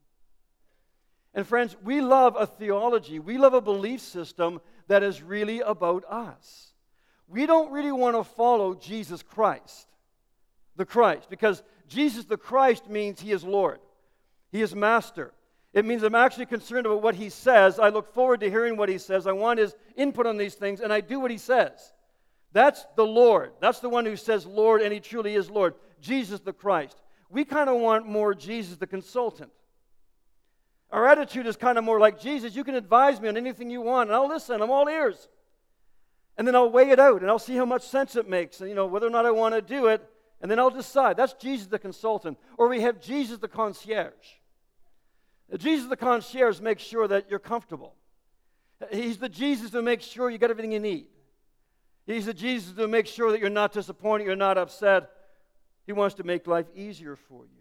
[1.34, 6.04] And friends, we love a theology, we love a belief system that is really about
[6.10, 6.74] us.
[7.28, 9.88] We don't really want to follow Jesus Christ,
[10.76, 13.80] the Christ, because Jesus the Christ means he is Lord,
[14.52, 15.34] he is Master.
[15.72, 17.78] It means I'm actually concerned about what he says.
[17.78, 19.28] I look forward to hearing what he says.
[19.28, 21.94] I want his input on these things, and I do what he says.
[22.54, 23.52] That's the Lord.
[23.60, 25.76] That's the one who says Lord, and he truly is Lord.
[26.02, 27.00] Jesus the Christ.
[27.30, 29.52] We kind of want more Jesus the consultant.
[30.92, 33.82] Our attitude is kind of more like Jesus, you can advise me on anything you
[33.82, 35.28] want, and I'll listen, I'm all ears.
[36.36, 38.70] And then I'll weigh it out and I'll see how much sense it makes, and
[38.70, 40.02] you know, whether or not I want to do it,
[40.42, 41.18] and then I'll decide.
[41.18, 42.38] That's Jesus the consultant.
[42.58, 44.14] Or we have Jesus the concierge.
[45.58, 47.96] Jesus the concierge makes sure that you're comfortable.
[48.92, 51.08] He's the Jesus who makes sure you got everything you need.
[52.06, 55.10] He's the Jesus who makes sure that you're not disappointed, you're not upset.
[55.86, 57.60] He wants to make life easier for you.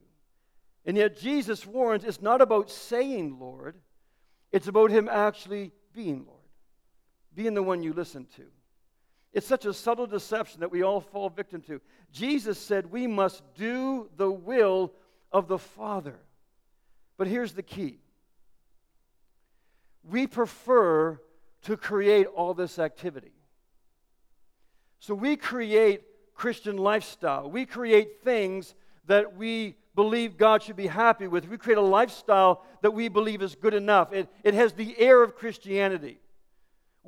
[0.85, 3.75] And yet, Jesus warns it's not about saying Lord,
[4.53, 6.39] it's about Him actually being Lord,
[7.35, 8.45] being the one you listen to.
[9.33, 11.81] It's such a subtle deception that we all fall victim to.
[12.13, 14.93] Jesus said we must do the will
[15.33, 16.19] of the Father.
[17.17, 17.99] But here's the key
[20.05, 21.21] we prefer
[21.63, 23.33] to create all this activity.
[25.01, 26.03] So we create
[26.35, 27.51] Christian lifestyle.
[27.51, 28.75] We create things
[29.07, 31.49] that we believe God should be happy with.
[31.49, 34.13] We create a lifestyle that we believe is good enough.
[34.13, 36.21] It, it has the air of Christianity.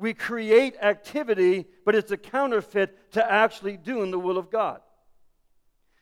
[0.01, 4.81] We create activity, but it's a counterfeit to actually doing the will of God.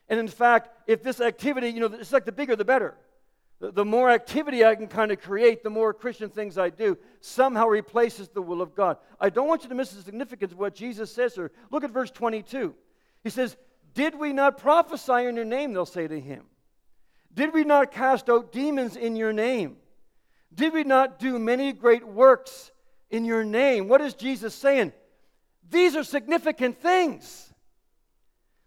[0.07, 2.95] And in fact, if this activity, you know, it's like the bigger the better.
[3.59, 7.67] The, more activity I can kind of create, the more Christian things I do, somehow
[7.67, 8.95] replaces the will of God.
[9.19, 11.51] I don't want you to miss the significance of what Jesus says here.
[11.69, 12.73] Look at verse 22.
[13.21, 13.57] He says,
[13.93, 15.73] Did we not prophesy in your name?
[15.73, 16.45] They'll say to him.
[17.33, 19.75] Did we not cast out demons in your name?
[20.55, 22.71] Did we not do many great works
[23.09, 23.87] in your name?
[23.87, 24.93] What is Jesus saying?
[25.69, 27.53] These are significant things.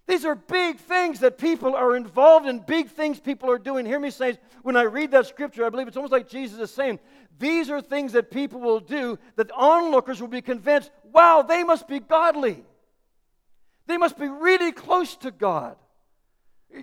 [0.06, 3.86] These are big things that people are involved in, big things people are doing.
[3.86, 6.70] Hear me say, when I read that scripture, I believe it's almost like Jesus is
[6.70, 6.98] saying,
[7.38, 11.88] these are things that people will do that onlookers will be convinced, wow, they must
[11.88, 12.64] be godly.
[13.86, 15.76] They must be really close to God.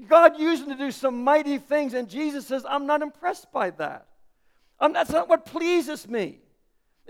[0.07, 3.71] God used them to do some mighty things, and Jesus says, I'm not impressed by
[3.71, 4.07] that.
[4.79, 6.39] I'm, that's not what pleases me.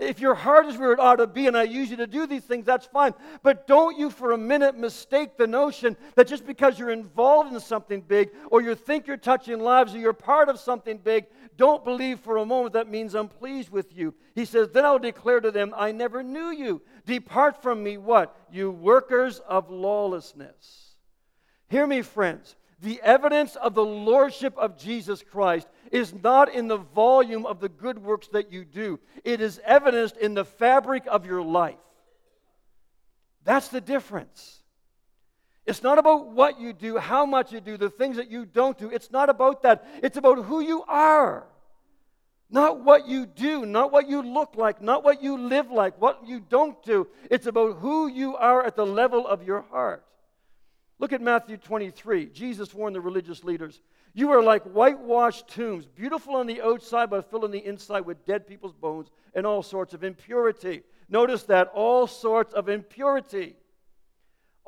[0.00, 2.26] If your heart is where it ought to be and I use you to do
[2.26, 3.12] these things, that's fine.
[3.42, 7.60] But don't you for a minute mistake the notion that just because you're involved in
[7.60, 11.26] something big or you think you're touching lives or you're part of something big,
[11.58, 14.14] don't believe for a moment that means I'm pleased with you.
[14.34, 16.80] He says, Then I'll declare to them, I never knew you.
[17.04, 18.34] Depart from me, what?
[18.50, 20.94] You workers of lawlessness.
[21.68, 22.56] Hear me, friends.
[22.80, 27.68] The evidence of the lordship of Jesus Christ is not in the volume of the
[27.68, 31.76] good works that you do, it is evidenced in the fabric of your life.
[33.44, 34.60] That's the difference.
[35.66, 38.78] It's not about what you do, how much you do, the things that you don't
[38.78, 38.90] do.
[38.90, 39.86] It's not about that.
[40.02, 41.46] It's about who you are.
[42.50, 46.26] Not what you do, not what you look like, not what you live like, what
[46.26, 47.06] you don't do.
[47.30, 50.04] It's about who you are at the level of your heart.
[50.98, 52.26] Look at Matthew 23.
[52.26, 53.80] Jesus warned the religious leaders
[54.12, 58.26] You are like whitewashed tombs, beautiful on the outside, but filled on the inside with
[58.26, 60.82] dead people's bones and all sorts of impurity.
[61.08, 63.56] Notice that all sorts of impurity.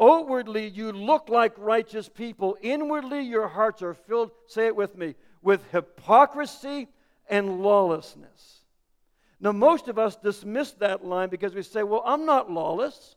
[0.00, 2.56] Outwardly, you look like righteous people.
[2.62, 6.88] Inwardly, your hearts are filled, say it with me, with hypocrisy
[7.28, 8.60] and lawlessness.
[9.40, 13.16] Now, most of us dismiss that line because we say, Well, I'm not lawless.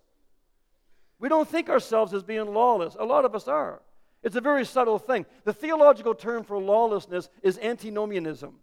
[1.20, 2.96] We don't think ourselves as being lawless.
[3.00, 3.82] A lot of us are.
[4.26, 5.28] It's a very subtle thing.
[5.44, 8.56] The theological term for lawlessness is antinomianism.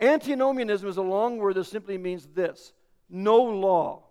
[0.00, 2.72] Antinomianism is a long word that simply means this
[3.10, 4.04] no law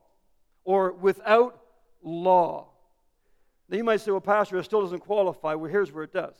[0.66, 1.58] or without
[2.04, 2.68] law.
[3.70, 5.56] Now you might say, well, Pastor, it still doesn't qualify.
[5.56, 6.36] Well, here's where it does.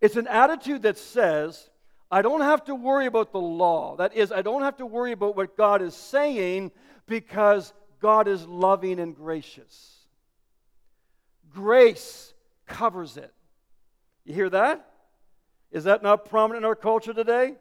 [0.00, 1.70] It's an attitude that says,
[2.10, 3.96] I don't have to worry about the law.
[3.96, 6.72] That is, I don't have to worry about what God is saying
[7.06, 9.96] because God is loving and gracious.
[11.52, 12.34] Grace
[12.70, 13.34] covers it.
[14.24, 14.86] You hear that?
[15.70, 17.54] Is that not prominent in our culture today?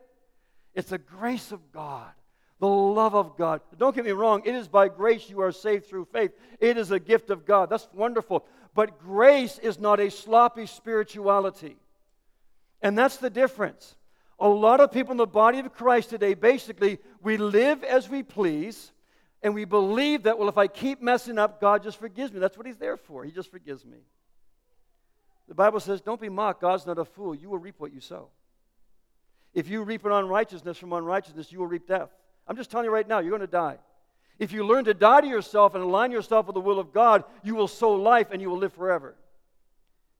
[0.73, 2.11] It's the grace of God,
[2.59, 3.61] the love of God.
[3.77, 6.31] Don't get me wrong, it is by grace you are saved through faith.
[6.59, 7.69] It is a gift of God.
[7.69, 8.45] That's wonderful.
[8.73, 11.75] But grace is not a sloppy spirituality.
[12.81, 13.95] And that's the difference.
[14.39, 18.23] A lot of people in the body of Christ today, basically, we live as we
[18.23, 18.93] please
[19.43, 22.39] and we believe that, well, if I keep messing up, God just forgives me.
[22.39, 23.23] That's what He's there for.
[23.23, 23.97] He just forgives me.
[25.49, 26.61] The Bible says, don't be mocked.
[26.61, 27.35] God's not a fool.
[27.35, 28.29] You will reap what you sow.
[29.53, 32.09] If you reap an unrighteousness from unrighteousness, you will reap death.
[32.47, 33.79] I'm just telling you right now, you're going to die.
[34.37, 37.23] If you learn to die to yourself and align yourself with the will of God,
[37.43, 39.15] you will sow life and you will live forever.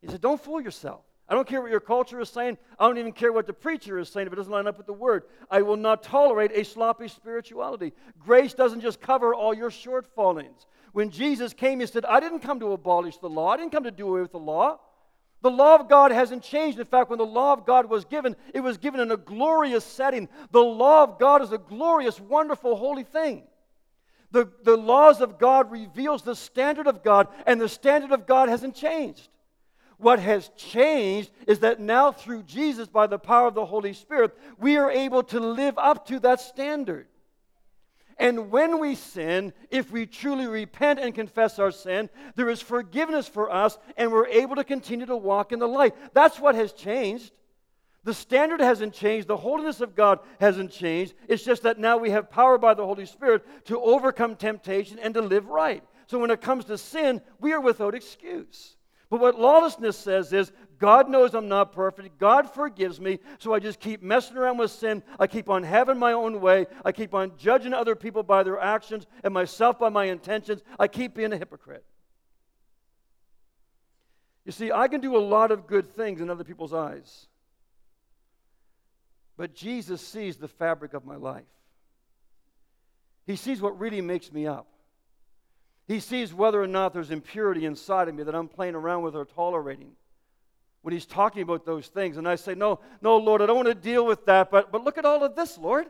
[0.02, 1.02] He said, don't fool yourself.
[1.28, 2.58] I don't care what your culture is saying.
[2.80, 4.88] I don't even care what the preacher is saying if it doesn't line up with
[4.88, 5.26] the word.
[5.52, 7.94] I will not tolerate a sloppy spirituality.
[8.18, 10.66] Grace doesn't just cover all your shortfallings.
[10.92, 13.84] When Jesus came, he said, I didn't come to abolish the law, I didn't come
[13.84, 14.80] to do away with the law.
[15.42, 16.80] The law of God hasn't changed.
[16.80, 19.86] In fact, when the law of God was given, it was given in a glorious
[19.86, 20.28] setting.
[20.52, 23.44] The law of God is a glorious, wonderful, holy thing.
[24.32, 28.50] The, the laws of God reveals the standard of God, and the standard of God
[28.50, 29.30] hasn't changed.
[29.98, 34.38] What has changed is that now through Jesus, by the power of the Holy Spirit,
[34.58, 37.08] we are able to live up to that standard.
[38.20, 43.30] And when we sin, if we truly repent and confess our sin, there is forgiveness
[43.30, 45.96] for us and we're able to continue to walk in the light.
[46.14, 47.32] That's what has changed.
[48.04, 49.28] The standard hasn't changed.
[49.28, 51.14] The holiness of God hasn't changed.
[51.30, 55.14] It's just that now we have power by the Holy Spirit to overcome temptation and
[55.14, 55.84] to live right.
[56.08, 58.76] So when it comes to sin, we are without excuse.
[59.10, 62.18] But what lawlessness says is God knows I'm not perfect.
[62.18, 63.20] God forgives me.
[63.38, 65.04] So I just keep messing around with sin.
[65.20, 66.68] I keep on having my own way.
[66.86, 70.62] I keep on judging other people by their actions and myself by my intentions.
[70.80, 71.84] I keep being a hypocrite.
[74.46, 77.28] You see, I can do a lot of good things in other people's eyes.
[79.36, 81.44] But Jesus sees the fabric of my life.
[83.28, 84.68] He sees what really makes me up.
[85.88, 89.16] He sees whether or not there's impurity inside of me that I'm playing around with
[89.16, 89.92] or tolerating
[90.82, 92.18] when he's talking about those things.
[92.18, 94.84] And I say, No, no, Lord, I don't want to deal with that, but, but
[94.84, 95.88] look at all of this, Lord.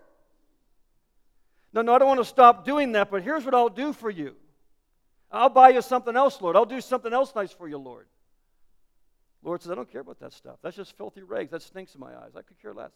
[1.72, 4.10] No, no, I don't want to stop doing that, but here's what I'll do for
[4.10, 4.36] you.
[5.32, 6.56] I'll buy you something else, Lord.
[6.56, 8.08] I'll do something else nice for you, Lord.
[9.44, 10.58] Lord says, I don't care about that stuff.
[10.64, 11.52] That's just filthy rags.
[11.52, 12.32] That stinks in my eyes.
[12.36, 12.92] I could care less.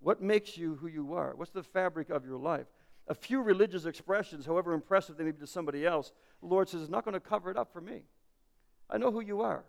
[0.00, 1.34] What makes you who you are?
[1.36, 2.66] What's the fabric of your life?
[3.06, 6.80] A few religious expressions, however impressive they may be to somebody else, the Lord says,
[6.80, 8.02] is not going to cover it up for me.
[8.88, 9.64] I know who you are.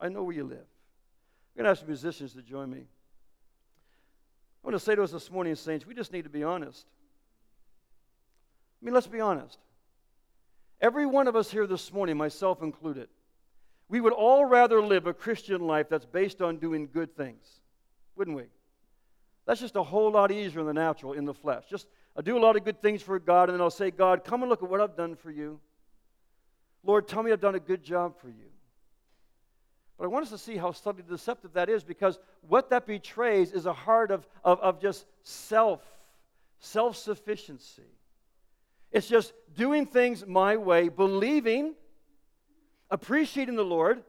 [0.00, 0.58] I know where you live.
[0.58, 2.78] I'm going to ask musicians to join me.
[2.78, 6.86] I want to say to us this morning, saints, we just need to be honest.
[8.80, 9.58] I mean, let's be honest.
[10.80, 13.08] Every one of us here this morning, myself included,
[13.88, 17.60] we would all rather live a Christian life that's based on doing good things,
[18.16, 18.44] wouldn't we?
[19.46, 21.64] That's just a whole lot easier in the natural, in the flesh.
[21.68, 24.24] Just I do a lot of good things for God, and then I'll say, God,
[24.24, 25.60] come and look at what I've done for you.
[26.82, 28.50] Lord, tell me I've done a good job for you.
[30.00, 33.52] But I want us to see how subtly deceptive that is because what that betrays
[33.52, 35.82] is a heart of, of, of just self,
[36.58, 37.82] self sufficiency.
[38.92, 41.74] It's just doing things my way, believing,
[42.90, 44.02] appreciating the Lord,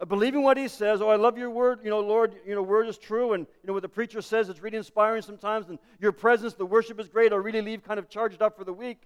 [0.00, 1.02] uh, believing what He says.
[1.02, 1.80] Oh, I love your word.
[1.84, 3.34] You know, Lord, you know, word is true.
[3.34, 5.68] And, you know, what the preacher says, it's really inspiring sometimes.
[5.68, 7.34] And your presence, the worship is great.
[7.34, 9.02] I'll really leave kind of charged up for the week.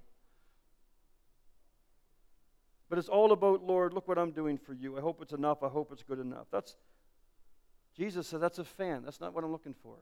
[2.90, 4.98] But it's all about, Lord, look what I'm doing for you.
[4.98, 5.62] I hope it's enough.
[5.62, 6.48] I hope it's good enough.
[6.50, 6.76] That's
[7.96, 9.02] Jesus said that's a fan.
[9.04, 9.94] That's not what I'm looking for.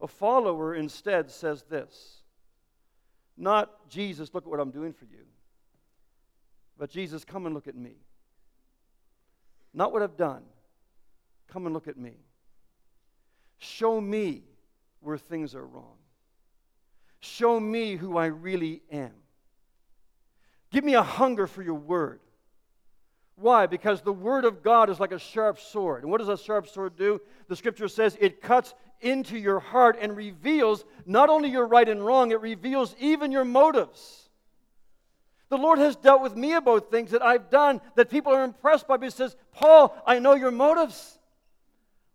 [0.00, 2.22] A follower instead says this.
[3.36, 5.24] Not Jesus, look at what I'm doing for you.
[6.76, 7.94] But Jesus, come and look at me.
[9.72, 10.42] Not what I've done.
[11.48, 12.14] Come and look at me.
[13.58, 14.42] Show me
[15.00, 15.96] where things are wrong.
[17.20, 19.12] Show me who I really am.
[20.72, 22.18] Give me a hunger for your word.
[23.36, 23.66] Why?
[23.66, 26.02] Because the word of God is like a sharp sword.
[26.02, 27.20] And what does a sharp sword do?
[27.48, 32.04] The scripture says it cuts into your heart and reveals not only your right and
[32.04, 34.30] wrong, it reveals even your motives.
[35.48, 38.88] The Lord has dealt with me about things that I've done that people are impressed
[38.88, 38.96] by.
[38.96, 41.18] but He says, Paul, I know your motives.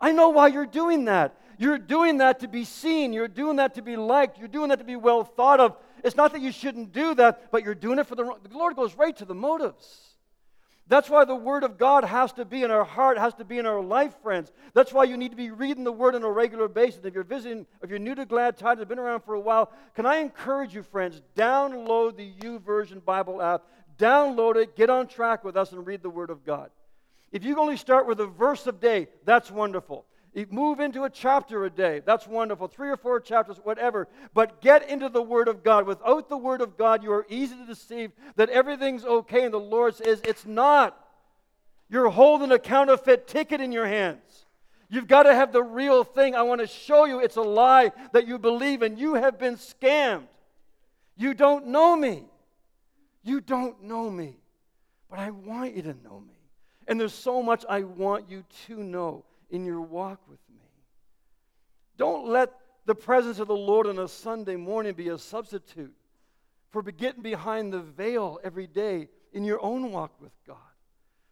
[0.02, 1.36] I know why you're doing that.
[1.60, 3.14] You're doing that to be seen.
[3.14, 4.40] You're doing that to be liked.
[4.40, 5.76] You're doing that to be well thought of.
[6.08, 8.40] It's not that you shouldn't do that, but you're doing it for the wrong.
[8.42, 10.08] The Lord goes right to the motives.
[10.88, 13.58] That's why the Word of God has to be in our heart, has to be
[13.58, 14.54] in our life, friends.
[14.74, 17.04] That's why you need to be reading the Word on a regular basis.
[17.04, 19.70] If you're visiting, if you're new to Glad Tidings, have been around for a while,
[19.96, 23.66] can I encourage you, friends, download the YouVersion Bible app,
[23.98, 26.70] download it, get on track with us, and read the Word of God.
[27.34, 30.06] If you only start with a verse a day, that's wonderful.
[30.50, 32.02] Move into a chapter a day.
[32.06, 32.68] That's wonderful.
[32.68, 34.08] Three or four chapters, whatever.
[34.34, 35.88] But get into the Word of God.
[35.88, 39.60] Without the Word of God, you are easy to deceive that everything's okay, and the
[39.60, 40.98] Lord says it's not.
[41.90, 44.46] You're holding a counterfeit ticket in your hands.
[44.90, 46.36] You've got to have the real thing.
[46.36, 48.98] I want to show you it's a lie that you believe in.
[48.98, 50.28] You have been scammed.
[51.18, 52.26] You don't know me.
[53.24, 54.38] You don't know me.
[55.10, 56.36] But I want you to know me.
[56.88, 60.62] And there's so much I want you to know in your walk with me.
[61.98, 62.54] Don't let
[62.86, 65.94] the presence of the Lord on a Sunday morning be a substitute
[66.72, 70.58] for getting behind the veil every day in your own walk with God.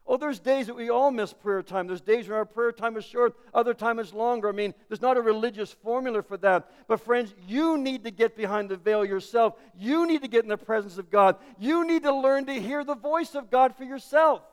[0.07, 1.87] Oh, there's days that we all miss prayer time.
[1.87, 4.47] There's days when our prayer time is short, other time is longer.
[4.47, 6.69] I mean, there's not a religious formula for that.
[6.87, 9.55] But, friends, you need to get behind the veil yourself.
[9.75, 11.37] You need to get in the presence of God.
[11.57, 14.43] You need to learn to hear the voice of God for yourself.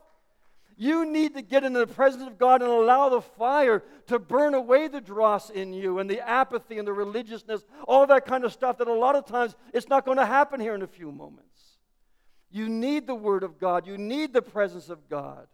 [0.82, 4.52] You need to get into the presence of God and allow the fire to burn
[4.52, 8.52] away the dross in you and the apathy and the religiousness, all that kind of
[8.52, 11.12] stuff that a lot of times it's not going to happen here in a few
[11.12, 11.78] moments.
[12.50, 13.86] You need the Word of God.
[13.86, 15.46] You need the presence of God.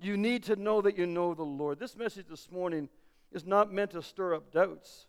[0.00, 1.80] You need to know that you know the Lord.
[1.80, 2.88] This message this morning
[3.32, 5.06] is not meant to stir up doubts.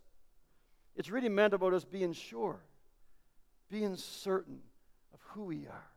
[0.96, 2.60] It's really meant about us being sure,
[3.70, 4.62] being certain
[5.14, 5.92] of who we are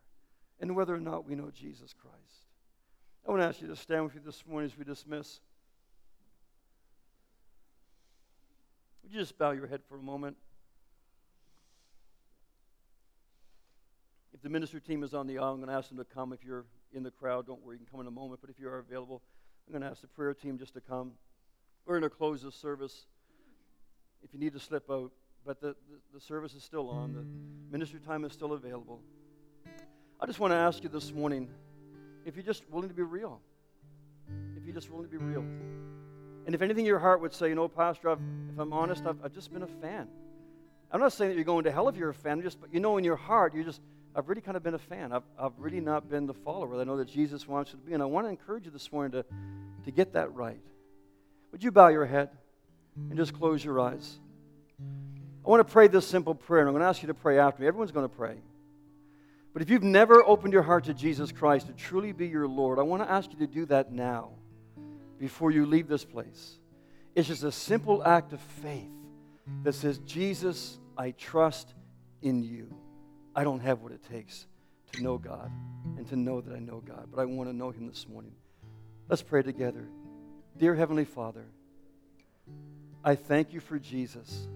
[0.59, 2.52] and whether or not we know Jesus Christ.
[3.25, 5.39] I want to ask you to stand with me this morning as we dismiss.
[9.01, 10.35] Would you just bow your head for a moment?
[14.33, 16.33] If the ministry team is on the aisle, I'm going to ask them to come.
[16.33, 18.41] If you're in the crowd, don't worry, you can come in a moment.
[18.41, 19.21] But if you are available,
[19.67, 21.11] I'm going to ask the prayer team just to come.
[21.85, 23.05] We're going to close this service.
[24.21, 25.11] If you need to slip out,
[25.45, 27.25] but the, the, the service is still on, the
[27.71, 29.01] ministry time is still available.
[30.19, 31.49] I just want to ask you this morning
[32.25, 33.39] if you're just willing to be real.
[34.57, 35.43] If you're just willing to be real.
[36.45, 38.19] And if anything your heart would say, you know, Pastor, I've,
[38.51, 40.07] if I'm honest, I've, I've, just been a fan.
[40.91, 42.79] I'm not saying that you're going to hell if you're a fan, just but you
[42.79, 43.81] know in your heart, you're just,
[44.15, 45.11] I've really kind of been a fan.
[45.11, 47.93] I've, I've really not been the follower I know that Jesus wants you to be.
[47.93, 49.25] And I want to encourage you this morning to,
[49.85, 50.59] to get that right.
[51.51, 52.29] Would you bow your head
[53.09, 54.17] and just close your eyes?
[55.45, 57.37] I want to pray this simple prayer, and I'm going to ask you to pray
[57.37, 57.67] after me.
[57.67, 58.35] Everyone's going to pray.
[59.53, 62.79] But if you've never opened your heart to Jesus Christ to truly be your Lord,
[62.79, 64.31] I want to ask you to do that now
[65.19, 66.57] before you leave this place.
[67.15, 68.89] It's just a simple act of faith
[69.63, 71.75] that says, Jesus, I trust
[72.23, 72.73] in you.
[73.35, 74.47] I don't have what it takes
[74.93, 75.51] to know God
[75.97, 78.33] and to know that I know God, but I want to know Him this morning.
[79.07, 79.87] Let's pray together.
[80.57, 81.45] Dear Heavenly Father,
[83.03, 84.47] I thank you for Jesus,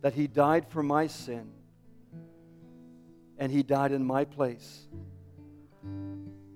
[0.00, 1.50] that He died for my sin
[3.38, 4.86] and he died in my place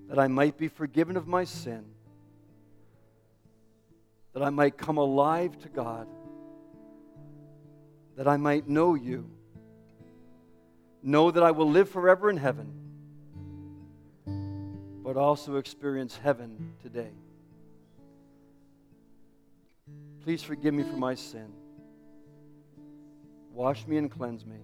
[0.09, 1.85] that I might be forgiven of my sin,
[4.35, 6.07] that I might come alive to God,
[8.17, 9.31] that I might know you,
[11.03, 12.73] know that I will live forever in heaven,
[15.03, 17.13] but also experience heaven today.
[20.25, 21.53] Please forgive me for my sin.
[23.53, 24.59] Wash me and cleanse me.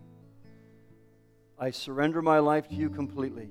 [1.61, 3.49] I surrender my life to you completely.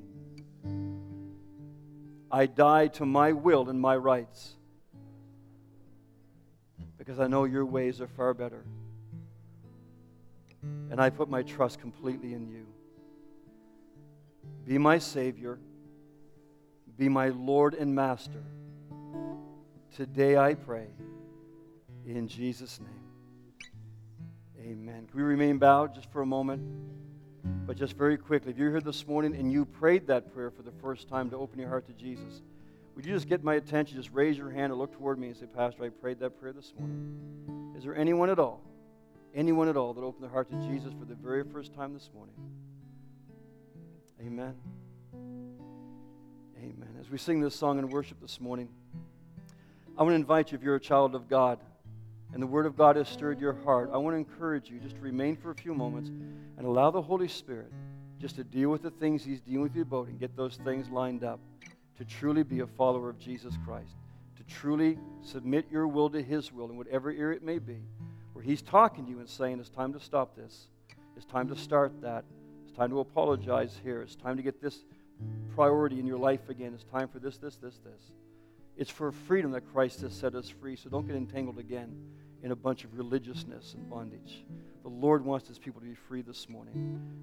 [2.31, 4.55] I die to my will and my rights
[6.97, 8.65] because I know your ways are far better.
[10.89, 12.65] And I put my trust completely in you.
[14.65, 15.59] Be my Savior.
[16.97, 18.43] Be my Lord and Master.
[19.95, 20.87] Today I pray.
[22.05, 23.73] In Jesus' name.
[24.59, 25.07] Amen.
[25.09, 26.61] Can we remain bowed just for a moment?
[27.65, 30.61] But just very quickly, if you're here this morning and you prayed that prayer for
[30.61, 32.41] the first time to open your heart to Jesus,
[32.95, 33.97] would you just get my attention?
[33.97, 36.53] Just raise your hand and look toward me and say, Pastor, I prayed that prayer
[36.53, 37.73] this morning.
[37.77, 38.61] Is there anyone at all,
[39.35, 42.09] anyone at all that opened their heart to Jesus for the very first time this
[42.15, 42.33] morning?
[44.19, 44.55] Amen.
[46.57, 46.89] Amen.
[46.99, 48.69] As we sing this song in worship this morning,
[49.95, 51.59] I want to invite you, if you're a child of God,
[52.33, 54.95] and the Word of God has stirred your heart, I want to encourage you just
[54.95, 56.09] to remain for a few moments
[56.57, 57.71] and allow the Holy Spirit
[58.19, 60.89] just to deal with the things He's dealing with you about and get those things
[60.89, 61.39] lined up
[61.97, 63.95] to truly be a follower of Jesus Christ,
[64.35, 67.77] to truly submit your will to His will in whatever area it may be,
[68.33, 70.67] where He's talking to you and saying, It's time to stop this.
[71.15, 72.25] It's time to start that.
[72.67, 74.01] It's time to apologize here.
[74.01, 74.83] It's time to get this
[75.55, 76.73] priority in your life again.
[76.75, 78.01] It's time for this, this, this, this.
[78.77, 80.75] It's for freedom that Christ has set us free.
[80.75, 81.95] So don't get entangled again
[82.43, 84.45] in a bunch of religiousness and bondage.
[84.83, 86.75] The Lord wants his people to be free this morning.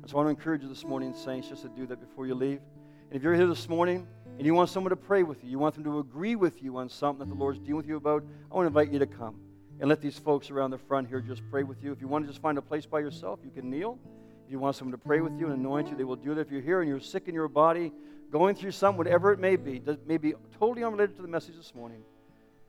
[0.02, 2.26] And so I want to encourage you this morning, saints, just to do that before
[2.26, 2.60] you leave.
[3.08, 5.58] And if you're here this morning and you want someone to pray with you, you
[5.60, 8.24] want them to agree with you on something that the Lord's dealing with you about,
[8.50, 9.36] I want to invite you to come
[9.78, 11.92] and let these folks around the front here just pray with you.
[11.92, 13.98] If you want to just find a place by yourself, you can kneel.
[14.44, 16.42] If you want someone to pray with you and anoint you, they will do that.
[16.42, 17.92] If you're here and you're sick in your body,
[18.30, 21.74] going through something, whatever it may be, may be totally unrelated to the message this
[21.74, 22.02] morning,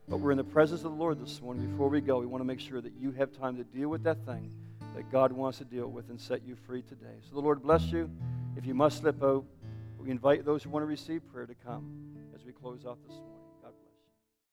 [0.07, 1.67] but we're in the presence of the Lord this morning.
[1.71, 4.03] Before we go, we want to make sure that you have time to deal with
[4.03, 4.51] that thing
[4.95, 7.17] that God wants to deal with and set you free today.
[7.27, 8.09] So the Lord bless you.
[8.55, 9.43] If you must slip out,
[9.99, 13.17] we invite those who want to receive prayer to come as we close out this
[13.17, 13.34] morning.